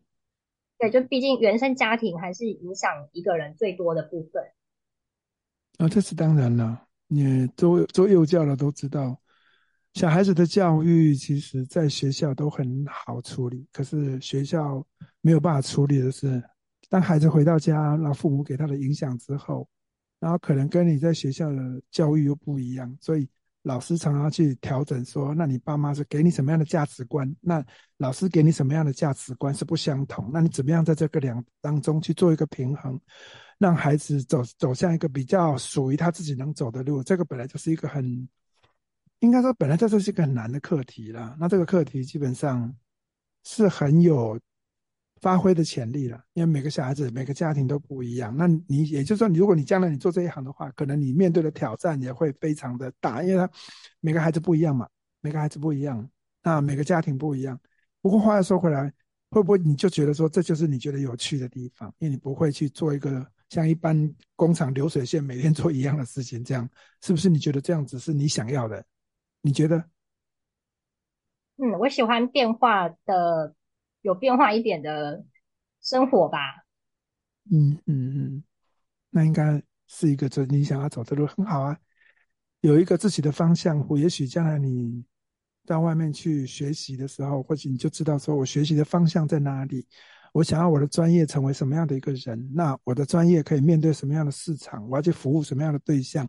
[0.78, 4.42] 对，就毕竟原生家庭还是影响一个人最多的部分。
[5.78, 9.20] 啊，这是当然了，你做做幼教的都知道。
[9.94, 14.84] 小孩子的教育，其实在学校都很好处理，可是学校
[15.20, 16.42] 没有办法处理的是，
[16.88, 19.68] 当孩子回到家，让父母给他的影响之后，
[20.18, 23.28] 然后可能跟你在学校的教育又不一样，所以
[23.64, 27.30] 老师常常去调整说，那你爸妈是给你什么样的价值观？
[27.40, 27.64] 那
[27.96, 30.30] 老师给你什么样的价值观是不相同？
[30.32, 32.98] 那你怎么样在这个两当中去做一个平衡，
[33.58, 37.02] 让孩子走走向一个比较属于他自己能走的路？
[37.02, 38.28] 这个本来就是一个很。
[39.20, 41.34] 应该说，本来这就是一个很难的课题了。
[41.40, 42.76] 那这个课题基本上
[43.42, 44.38] 是很有
[45.20, 48.36] 发挥的潜力了，因为每个小孩子、每个家庭都不一样。
[48.36, 53.50] 那你也就是说，如果你将来你做这一行的话，可能你面对的挑战也会非常的大，因为他
[54.00, 54.88] 每个孩子不一样嘛，
[55.20, 56.08] 每个孩子不一样，
[56.42, 57.58] 那每个家庭不一样。
[58.02, 58.92] 不过话又说回来，
[59.30, 61.92] 会不会你就觉得说，这就是你觉得有趣的地方？
[61.98, 66.68] 因为你不会去做一个像一般工厂流水线每天做一样的事情，这样
[67.00, 67.30] 是不是？
[67.30, 68.84] 你觉得这样子是你想要的？
[69.40, 69.82] 你觉得？
[71.56, 73.54] 嗯，我喜欢变化的，
[74.04, 75.24] 有变化一点的
[75.80, 76.38] 生活吧。
[77.50, 78.44] 嗯嗯嗯，
[79.08, 81.78] 那应该是一个，就你想要走的路很好啊，
[82.60, 85.02] 有一个自己的方向，或也许将来你
[85.64, 89.86] 到外面去学习的时候，或许你就知道说我学习的方向在哪里，
[90.34, 96.28] 我想要我的专业成为什么样的一个人，那我的专业可以面对什么样的市场，我要去服务什么样的对象。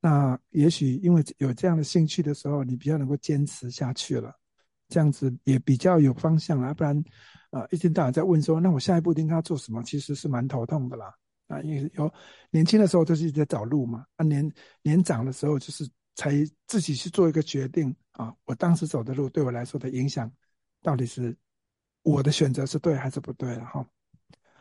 [0.00, 4.32] 那也许因为有这样的兴趣的时候，你比较能够坚持下去了，
[4.88, 6.74] 这样子也比较有方向啊。
[6.74, 7.04] 不然，
[7.50, 9.82] 呃，一天到晚在问说，那我下一步应该要做什么？
[9.82, 11.14] 其实是蛮头痛的啦。
[11.48, 12.12] 啊，因为有
[12.50, 14.04] 年轻的时候就是一直在找路嘛。
[14.16, 14.50] 啊，年
[14.82, 16.32] 年长的时候就是才
[16.66, 18.34] 自己去做一个决定啊。
[18.44, 20.30] 我当时走的路对我来说的影响，
[20.82, 21.36] 到底是
[22.02, 23.86] 我的选择是对还是不对了哈？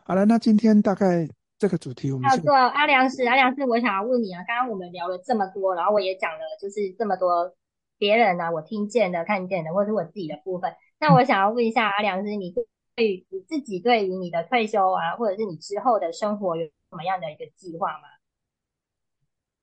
[0.03, 1.27] 好了，那今天大概。
[1.59, 7.51] 这个主题我们叫做阿良师，阿良师，我想要问你啊，刚刚我们聊了这么多，然后我也讲了，就是这么多
[7.97, 10.73] 别人呢、啊，我听见的、看见的，或者是我自己的部分。
[10.99, 12.51] 那我想要问一下阿良师，你
[12.95, 18.07] 对于你自己对于你的退休啊，或者是你之后的生活有什么样的一个计划吗？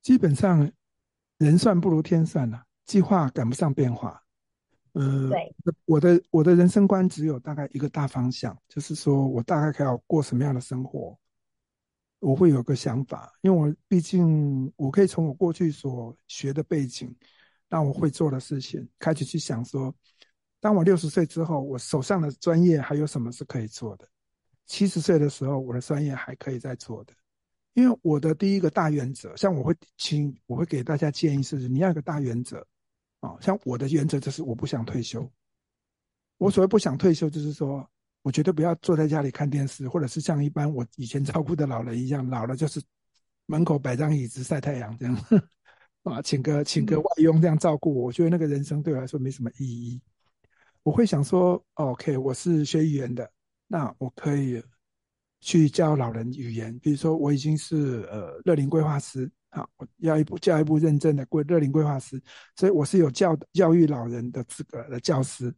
[0.02, 0.70] 基本上，
[1.38, 4.22] 人算不如天算了、啊，计划赶不上变化。
[4.92, 5.54] 呃，对，
[5.86, 11.18] 我的我的人生观只有大概一个大方向，就是说我大概要过什么样的生活。
[12.20, 17.14] 我会有个想法，因为我毕竟我可以从我过去所学的背景，
[17.68, 19.94] 让我会做的事情，开始去想说，
[20.60, 24.08] 当我六十岁之后，我手上的专业还有什么是可以做的？
[24.66, 27.12] 七十岁的时候，我的专业还可以再做的。
[27.74, 32.66] 因为我的第一个大原则，像我会请，我会给大家建议是，你要一个大原则，
[33.20, 35.28] 啊，像我的原则就是我不想退休。
[36.38, 37.88] 我所谓不想退休，就是说。
[38.24, 42.82] 我绝对不要坐在家里看电视，或者是像一般我以前照顾的老人一样，老了就是
[43.44, 45.14] 门口摆张椅子晒太阳这样，
[46.04, 48.04] 啊，请个请个外佣这样照顾我。
[48.04, 50.00] 我觉得那个人生对我来说没什么意义。
[50.82, 53.28] 我会想说，OK，我是学语言的，
[53.66, 54.62] 那我可以
[55.40, 56.78] 去教老人语言。
[56.80, 62.22] 比如说，我已经是呃乐龄规划师，好，我要一部教育部认证的规乐龄规划师，
[62.54, 65.52] 所以我是有教教育老人的资格的教师。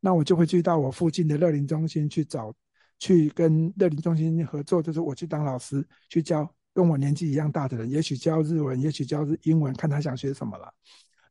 [0.00, 2.52] 那我就会去到我附近的乐龄中心去找，
[2.98, 10.70] 去跟乐龄中心合作，就是我去当老师，去教跟我年纪一样大的人，也许教日文，也许教英文，看他想学什么了。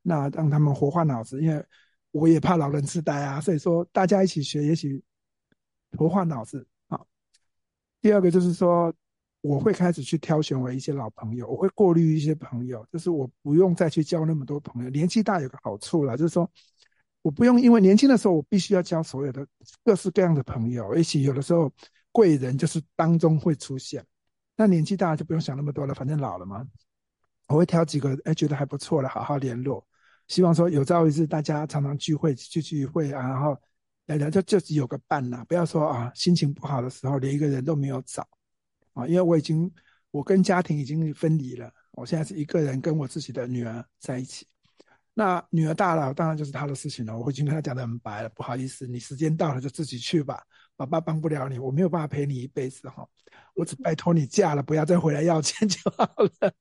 [0.02, 1.64] 那让他们活化脑子，因为
[2.12, 5.04] 我也怕老人痴呆啊，所以说大家一起学，也许
[5.98, 6.66] 活化脑子。
[6.90, 7.06] 好，
[8.02, 8.94] 第二个就是说，
[9.42, 14.90] 我会开始去挑选我一些老朋友，我会过滤一些朋友，就是我不用再去交那么多朋友。
[14.90, 16.50] 年纪大有个好处了，就是说。
[17.24, 19.48] 我不用，因为年轻的时候我必须要交所有的
[19.82, 21.72] 各式各样的朋友，而且有的时候
[22.12, 24.06] 贵人就是当中会出现。
[24.56, 26.66] 那年纪大了就不用想那么多了，反正老了嘛。
[27.48, 29.86] 我会挑几个哎觉得还不错的，好好联络。
[30.28, 33.56] 希望说有朝一日大家常常聚会聚聚会啊，然后
[34.06, 38.28] 聊聊就就是有个伴呐，不要说啊心情不好的时候连一个人都没有找
[38.94, 39.70] 啊，因为我已经
[40.12, 44.48] 我跟家庭已经分离了，我现在是一个人跟我自己的女儿在一起。
[45.16, 47.16] 那女儿大了，当然就是她的事情了。
[47.16, 50.42] 我已经跟她讲得很白了，不好意思，你时间到了就自己去吧，
[50.76, 53.08] 爸爸帮不了你，我没有办法陪你一辈子哈。
[53.56, 56.54] 我只拜托你嫁了，不要再回来要钱就好了。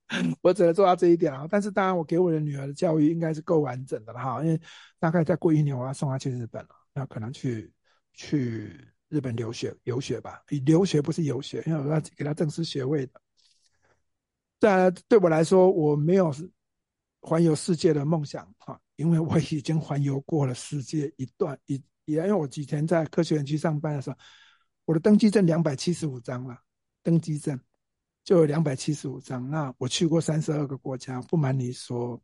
[0.42, 1.46] 我只能做到这一点啊。
[1.51, 4.61] 但是当然，我给我的女儿的教育应该是够完整的了哈，因为
[4.98, 7.72] 大概再过一年我要送她去日本了，那可能去
[8.12, 13.20] 去日本留学游学吧，留学不是游学，因为我要给她正式学位的。
[14.59, 16.33] 当然对我来说，我没有。
[17.25, 24.17] 环游世界的梦想哈，因为我已经环游过了世界一段一也，因为我以前在科学园区上班的时候，
[24.85, 26.57] 我的登记证两百七十五张了，
[27.03, 27.59] 登记证
[28.25, 29.49] 就有两百七十五张。
[29.51, 32.21] 那我去过三十二个国家，不瞒你说，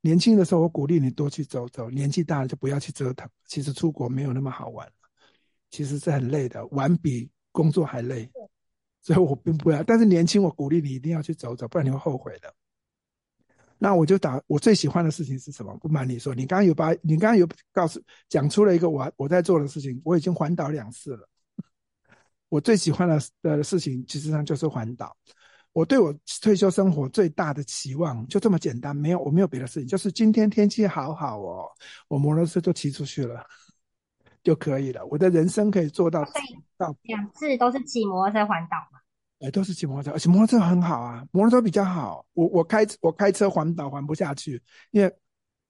[0.00, 3.28] 年轻的时候我鼓励你多去走走，年纪大了就不要去折腾。
[3.46, 4.90] 其实出国没有那么好玩，
[5.70, 8.30] 其实是很累的，玩比工作还累，
[9.02, 9.82] 所以我并不要。
[9.82, 12.52] 但是年轻我鼓励你一定要去走走，不然你会后悔的。
[13.82, 15.76] 那我就打我最喜欢的事情是什么？
[15.78, 21.28] 不瞒你说，你刚刚有把，你刚刚有告诉讲出了一个我我在做的事情，我已经环岛两次了。
[22.48, 25.16] 我最喜欢的的事情，其实上就是环岛。
[25.72, 31.66] 我对我退休生活最大的期望就这么简单，没有我没有别的事情，就是今天天气好好哦，
[32.06, 33.44] 我摩托车就骑出去了
[34.44, 35.04] 就可以了。
[35.06, 36.22] 我的人生可以做到
[36.78, 39.01] 到两次都是骑摩托车环岛嘛。
[39.42, 42.24] 哎，都是骑摩托车，而且摩托车很好啊，摩托车比较好。
[42.32, 44.62] 我我开我开车环岛环不下去，
[44.92, 45.12] 因为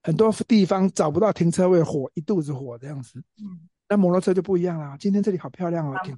[0.02, 3.18] 很多地方找不到停车位，火一肚子火这样子。
[3.38, 4.94] 嗯，那摩托车就不一样啦。
[5.00, 6.14] 今天这里好漂亮哦，停，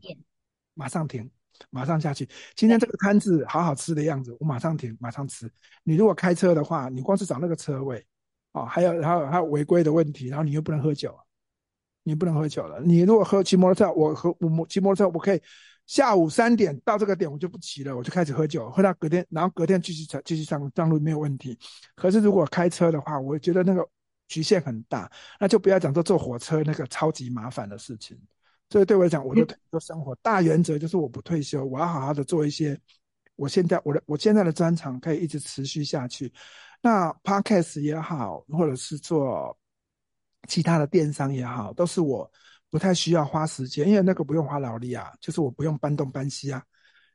[0.75, 1.31] 马上停，
[1.71, 2.29] 马上下去。
[2.57, 5.49] 今天这个摊子好好吃的样子，我马上停，马上吃。
[5.85, 8.05] 你如果开车的话，你光是找那个车位，
[8.51, 11.17] 哦，还有还有还有违规的问题，然后你又不能喝酒，
[12.03, 12.81] 你不能喝酒了。
[12.81, 15.41] 你如果喝骑摩托车，我喝我骑摩托车我可以。
[15.87, 21.59] 下午三点到这个点，我就不骑了，我就开始喝酒，喝到隔天，然后隔天继续继续上上路没有问题。
[21.95, 23.87] 可是如果开车的话，我觉得那个
[24.29, 28.19] 局限很大，那就不要讲说坐火车那个超级麻烦的事情。
[28.71, 32.79] 所以对我来讲，我的退休生活大原则就是我不退休，我要好好的做一些
[33.37, 36.33] 我现在我的我现在的专长可以一直持续下去。
[36.81, 39.57] 那 Podcast 也好，或者是做
[40.49, 42.31] 其他的电商也好，都是我
[42.75, 46.61] 不太需要花时间，因为那个不用花劳力啊，就是我不用搬东搬西啊。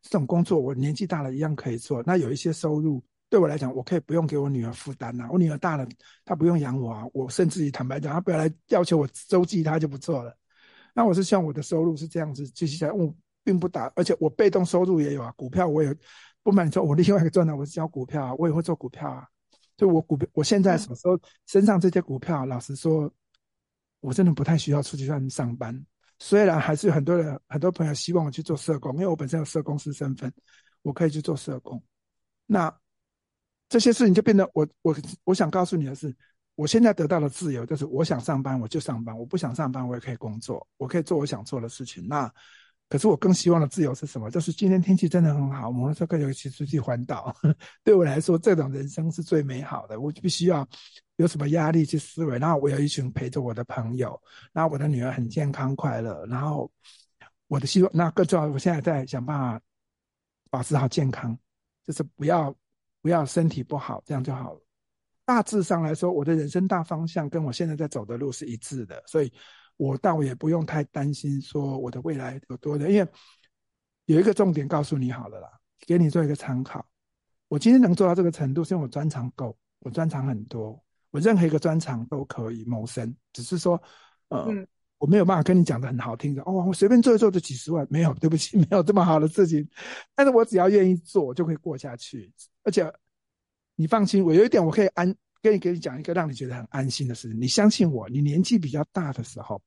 [0.02, 2.02] 这种工作我年纪大了一样可以做。
[2.04, 5.28] 那有一些收入对我来讲，我可以不用给我女儿负担呐。
[5.30, 5.86] 我女儿大了，
[6.24, 7.04] 她不用养我啊。
[7.12, 10.34] 我甚至于坦白讲，她不要来要求我周济她就不错了。
[10.96, 15.94] 那我是希望我的收入是这样子继续下来，我并不打，而且我被动收入也有啊，股票我也
[16.42, 19.28] 不瞒你说，我另外一个赚的我是交股票啊，我也会做股票啊。
[19.76, 23.12] 就我股票，我现在手手身上这些股票，老实说，
[24.00, 25.86] 我真的不太需要出去外面上班。
[26.20, 30.32] 虽然还是有很多人很多朋友希望我去做社工，因为我本身有社工师身份，
[30.82, 31.82] 我可以去做社工。
[32.46, 32.74] 那
[33.68, 36.16] 这些事情就变得我我我想告诉你的是。
[36.56, 42.06] 我现在得到的自由就是，我想上班我就上班，我不想上班我也可以工作，我可以做我想做的事情。
[42.06, 42.30] 那
[42.90, 44.32] 可是我更希望的自由是什么？
[44.32, 47.34] 就是今天天气真的很好，摩托车可以骑出去环岛。
[47.86, 50.00] 对我来说，这种人生是最美好的。
[50.00, 50.68] 我必须要
[51.18, 54.20] 有什么压力去思维，然后我有一群陪着我的朋友，
[54.52, 56.72] 然后我的女儿很健康快乐，然后
[57.48, 59.62] 我的希望，那更重要，我现在在想办法
[60.50, 61.38] 保持好健康，
[61.86, 62.52] 就是不要
[63.04, 64.62] 不要身体不好，这样就好了。
[65.26, 69.32] 大致上来说，我的人生大方向跟我现在在走的路是一致的，所以
[69.80, 73.10] 我倒也不用太担心说我的未来有多的，因为
[74.08, 75.50] 有一个重点告诉你好了啦，
[75.88, 76.86] 给你做一个参考。
[77.48, 83.82] 我今天能做到这个程度，是因为我专长够，我专长很多，我任何一个专长都可以谋生，只是说，
[84.28, 84.68] 呃，嗯、
[84.98, 89.66] 我没有办法跟你讲的很好听的哦，我随便做一做就几十万，没有，对不起，没有这么好的事情，
[90.14, 92.32] 但是我只要愿意做，就可以过下去，
[92.64, 92.94] 而且。
[93.82, 97.40] 你放心，我有一点我可以安跟你给你讲一个让你觉得很安心的事情。
[97.40, 99.62] 你相信我，你年纪比较大的时候，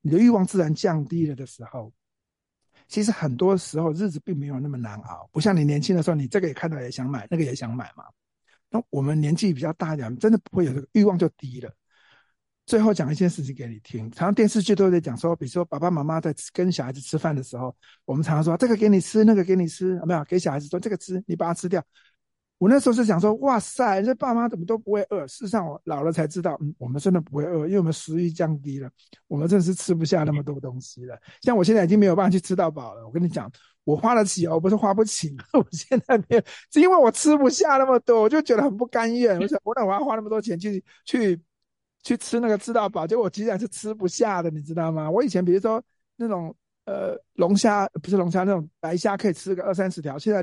[0.00, 1.92] 你的欲望自然降低了的时候，
[2.88, 5.28] 其实很多时候日子并没有那么难熬。
[5.32, 8.04] 不像你年轻的时候，你这个也看到也想买，那个也想买嘛。
[8.70, 11.72] 那我们年纪比较大一点，真的不会有这个欲望就低了。
[12.66, 17.74] 最后讲一件事情给你听，常常电视剧都在讲说，比如说爸爸妈妈在跟小孩子吃饭的时候，
[18.04, 20.24] 我们常常说这个给你吃，那个给你吃，有没有？
[20.24, 21.80] 给小孩子说这个吃，你把它吃掉。
[22.58, 25.26] 我那时候是想说，哇塞，这爸妈怎么都不会饿？
[25.26, 28.90] 事实上，我老了才知道，嗯，我们真的不会饿，因为我们食欲降低了，
[29.28, 31.18] 我们真的是吃不下那么多东西了。
[31.42, 33.04] 像我现在已经没有办法去吃到饱了。
[33.06, 33.50] 我跟你讲，
[33.84, 35.36] 我花得起哦，不是花不起。
[35.52, 36.42] 我现在没有，
[36.72, 39.38] 是因为我吃不下那么多，我就觉得很不甘愿。
[39.38, 41.38] 我想，我那我要花那么多钱去去
[42.02, 45.10] 去吃那个吃到饱，结果我竟然是吃不下的，你知道吗？
[45.10, 45.82] 我以前比如说
[46.16, 46.56] 那种。
[46.86, 50.16] 呃，龙虾不是龙虾那种白虾，可以吃个二三十条。
[50.16, 50.40] 现在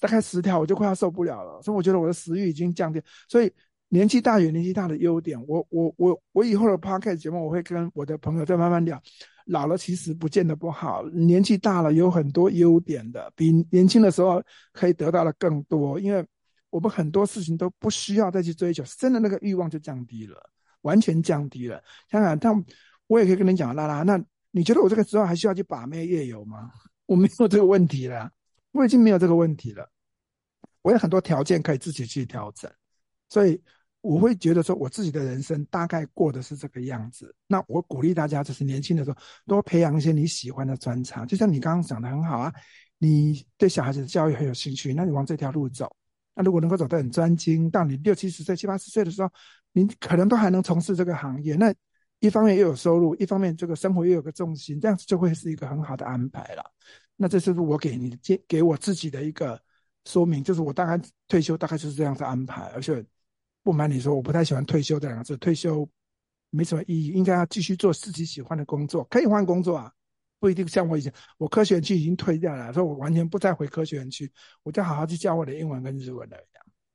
[0.00, 1.60] 大概十条，我就快要受不了了。
[1.60, 3.00] 所以我觉得我的食欲已经降低。
[3.28, 3.52] 所以
[3.88, 5.38] 年纪大有年纪大的优点。
[5.46, 8.98] 我我我我以后的 podcast 节目，我会跟我的朋友再慢慢聊。
[9.44, 16.00] 老了其实不见得不好，年纪大了有很多优点的，比年轻的时候可以得到的更多。
[16.00, 16.26] 因为
[16.70, 20.36] 我们很多事情都不需要再去追求，真的那个欲望就降低了，
[20.80, 21.82] 完全降低了。
[22.10, 22.64] 想想，但
[23.08, 24.18] 我也可以跟你讲，拉拉那。
[24.52, 26.70] 你觉得我这个时候还需要去把妹夜游吗？
[27.06, 28.30] 我没有这个问题了，
[28.70, 29.90] 我已经没有这个问题了。
[30.82, 32.70] 我有很多条件可以自己去调整，
[33.28, 33.60] 所以
[34.00, 37.34] 我会觉得说，我自己的人生大概过的是这个样子。
[37.46, 42.52] 那我鼓励大家，就是年轻的时候多培养一些你喜欢的专长，就像你刚刚讲的很好啊，
[42.98, 45.94] 你对小孩子的教育很有兴趣，那你往这条路走。
[46.34, 49.30] 那如果能够走得很专精，到你六七十岁、七八十岁的时候，
[49.72, 51.54] 你可能都还能从事这个行业。
[51.54, 51.72] 那
[52.22, 56.64] 一方面又有收入，一方面这个生活又有个重心，这样子就会是一个很好的安排了。
[57.16, 59.60] 那这是我给你给给我自己的一个
[60.04, 62.62] 说明，就是我大概退休大概就是这样子安排。
[62.76, 63.04] 而且
[63.64, 65.88] 不瞒你说，我不太喜欢退休这两个字，退休
[66.50, 69.02] 没什么意义，应该要继续做自己喜欢的工作。
[69.10, 69.92] 可以换工作啊，
[70.38, 74.30] 不一定像我以前，我科学园区已经退掉了，所以我完全不再回科学园区，
[74.62, 76.36] 我就好好去教我的英文跟日文了。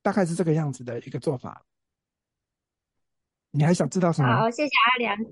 [0.02, 1.66] 大概是这个样子的一个做法。
[3.58, 4.38] 你还想知道什么？
[4.38, 5.32] 好，谢谢阿良师。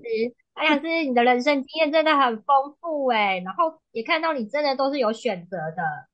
[0.54, 6.08] 阿良师，你的人生经验真的很丰富哎，然后也看到你真的都是有选择的。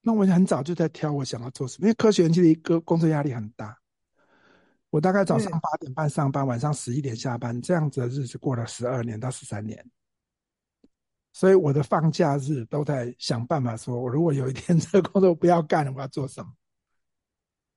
[0.00, 3.76] 那我很早就在挑我想要做什么，因为科学园区的一个工作压力很大。
[4.88, 9.84] 我大概早上八点半上班，嗯、晚上十一点下班，这样子的日子过了十二年到十三年。
[11.34, 16.48] 所以我的放假日都在想办法说，我如果有一天 这个工作不要干了，我要做什么？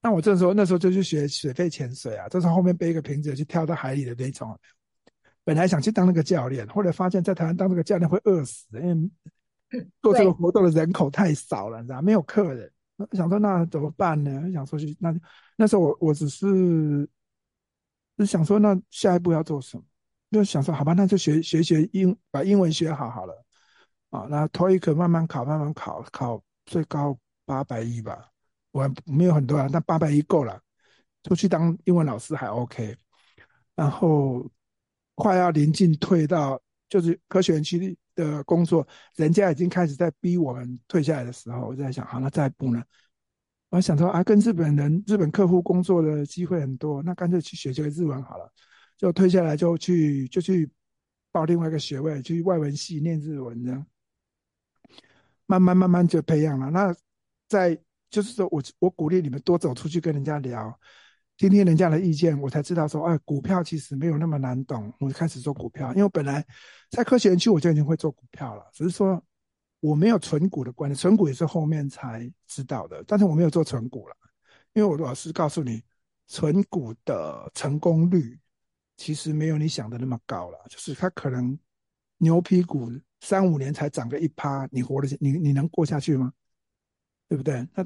[0.02, 4.60] 那我这时候那时候就去学水肺潜水啊，这时候后面背一个瓶子去跳到海里的那种。
[5.44, 12.72] 本来想去当那个教练，后来发现，在台湾当这个教练会饿死，因为做这个活动的人口太少了，你知道没有客人。
[13.14, 14.52] 想说那怎么办呢？
[14.52, 15.12] 想说去那
[15.56, 17.08] 那时候我我只是认
[18.18, 19.84] 就想说那下一步要做什么？
[20.32, 23.44] 就想说好吧，那就学学学英，把英文学好好了。
[24.12, 28.31] 啊，那 TOEIC 慢慢考，慢慢考，考最高八百一吧。
[28.72, 30.62] 我还没有很多啊，但八百一够了，
[31.24, 32.96] 出去当英文老师还 OK。
[33.76, 34.50] 然后
[35.16, 42.84] 快要临近退到就是科学园区的工作，人家已经开始在逼我们退下来的时候，我就在想，好，那再一步呢？
[43.70, 48.52] 我想说啊，跟日本人、日本客户工作的机会很多，那干脆去学这个日文好了。
[48.98, 50.70] 就退下来就去就去
[51.32, 53.86] 报另外一个学位，去外文系念日文这样。
[55.46, 56.70] 慢慢慢慢就培养了。
[56.70, 56.94] 那
[57.48, 57.78] 在
[58.12, 60.80] 就是说我我鼓励你们多走出去跟人家聊，
[61.38, 64.94] 听听人家的意见，我才知道说，哎，股票其实没有那么难懂。
[65.00, 66.46] 我就开始做股票，因为本来
[66.92, 69.20] 在科学园区我就已经会做股票了，只是说。
[69.84, 73.04] 我没有存股的观念，存股也是后面才知道的。
[73.08, 74.16] 但是我没有做存股了，
[74.74, 75.82] 因为我老师告诉你，
[76.28, 78.40] 存股的成功率
[78.96, 80.60] 其实没有你想的那么高了。
[80.70, 81.58] 就是它可能
[82.18, 82.92] 牛皮股
[83.22, 86.32] 三五年才涨个一趴，你活得，你你能过下去吗？
[87.28, 87.68] 对不对？
[87.74, 87.84] 那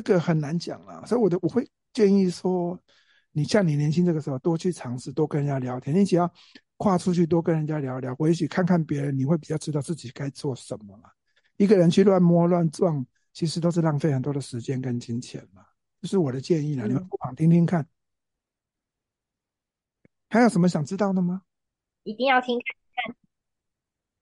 [0.00, 1.06] 这个很难讲了。
[1.06, 2.78] 所以我的我会建议说，
[3.32, 6.30] 你像你年轻这个时候，多去尝试，多跟人家聊天，你只要。
[6.78, 11.08] 跨出去多跟人家聊聊，或许看看别人，你会比较知道自己该做什么嘛。
[11.56, 15.64] 一个人去乱摸乱撞，其实都是浪费很多的时间跟金钱嘛。
[16.02, 17.88] 这是我的建议啦，嗯、你们不妨听听看。
[20.28, 21.40] 还有什么想知道的吗？
[22.02, 22.60] 一定要听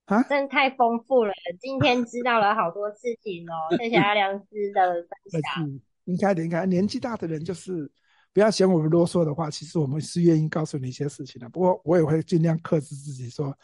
[0.06, 0.22] 啊！
[0.24, 3.54] 真的太丰富了，今天知道了好多事情哦。
[3.78, 5.80] 谢谢阿良师的分享。
[6.04, 7.90] 应该的，应该年纪大的人就是。
[8.34, 11.48] 不要嫌我们啰嗦的话，其实我们是愿意告诉你一些事情的。
[11.50, 13.58] 不过我也会尽量克制自己说，说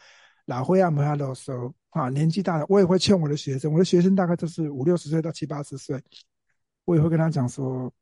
[0.45, 2.09] 老会要，不要啰嗦啊。
[2.09, 6.01] 年纪大了，我也会劝我的学生，我的学生大概都是五六十岁到七八十岁，
[6.84, 7.93] 我也会跟他讲说，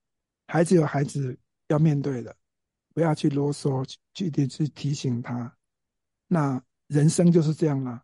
[0.47, 1.35] 孩子有孩子
[1.69, 2.37] 要面对的，
[2.93, 3.83] 不要去啰嗦，
[4.13, 5.51] 具体去提醒他。
[6.27, 8.03] 那人生就是这样啦，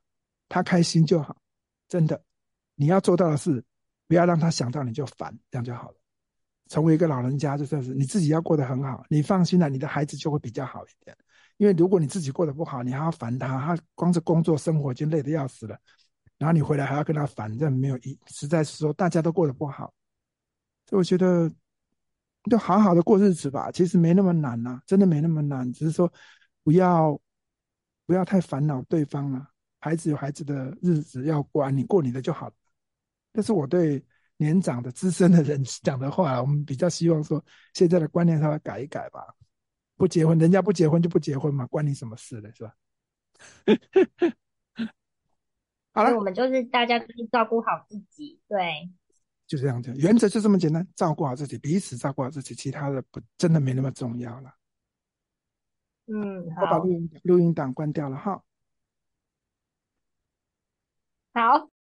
[0.54, 1.36] 他开心就好，
[1.88, 2.22] 真的。
[2.76, 3.60] 你要做到的是，
[4.06, 5.96] 不要让他想到你就烦，这样就好了。
[6.68, 11.16] 成为一个老人家，就算是你自己要过得很好，你放心了，你的孩子就会比较好一点。
[11.56, 15.76] 因为如果你自己过得不好，你还要烦他，他光是工作生活已经累得要死了，
[16.38, 18.16] 然后你回来还要跟他烦，这没有意。
[18.28, 19.92] 实在是说，大家都过得不好，
[20.88, 21.50] 所以我觉得
[22.48, 23.72] 就好好的过日子吧。
[23.72, 26.12] 其实没那么难呐、啊，真的没那么难，只是说
[26.62, 27.20] 不要
[28.06, 29.48] 不要太烦恼对方了、
[29.84, 32.50] 孩子有孩子的日子要过，你过你的就好。
[33.34, 34.02] 这是我对。
[34.36, 39.32] 年长的资深的人讲的话，我们比较希望说，现在的观念稍微改一改吧。
[39.96, 42.50] 不结婚，人家不结婚就不结婚嘛，关你什么事呢？
[42.52, 42.74] 是吧？
[45.92, 48.90] 好了，我们就是大家都是照顾好自己，对，
[49.46, 54.52] 就这样子，原则就这么简单，照顾好自己，彼此照顾好自己，其他的不真的没那么重要了。
[56.06, 58.42] 嗯，我把录音录音档关掉了哈。
[61.34, 61.73] 好。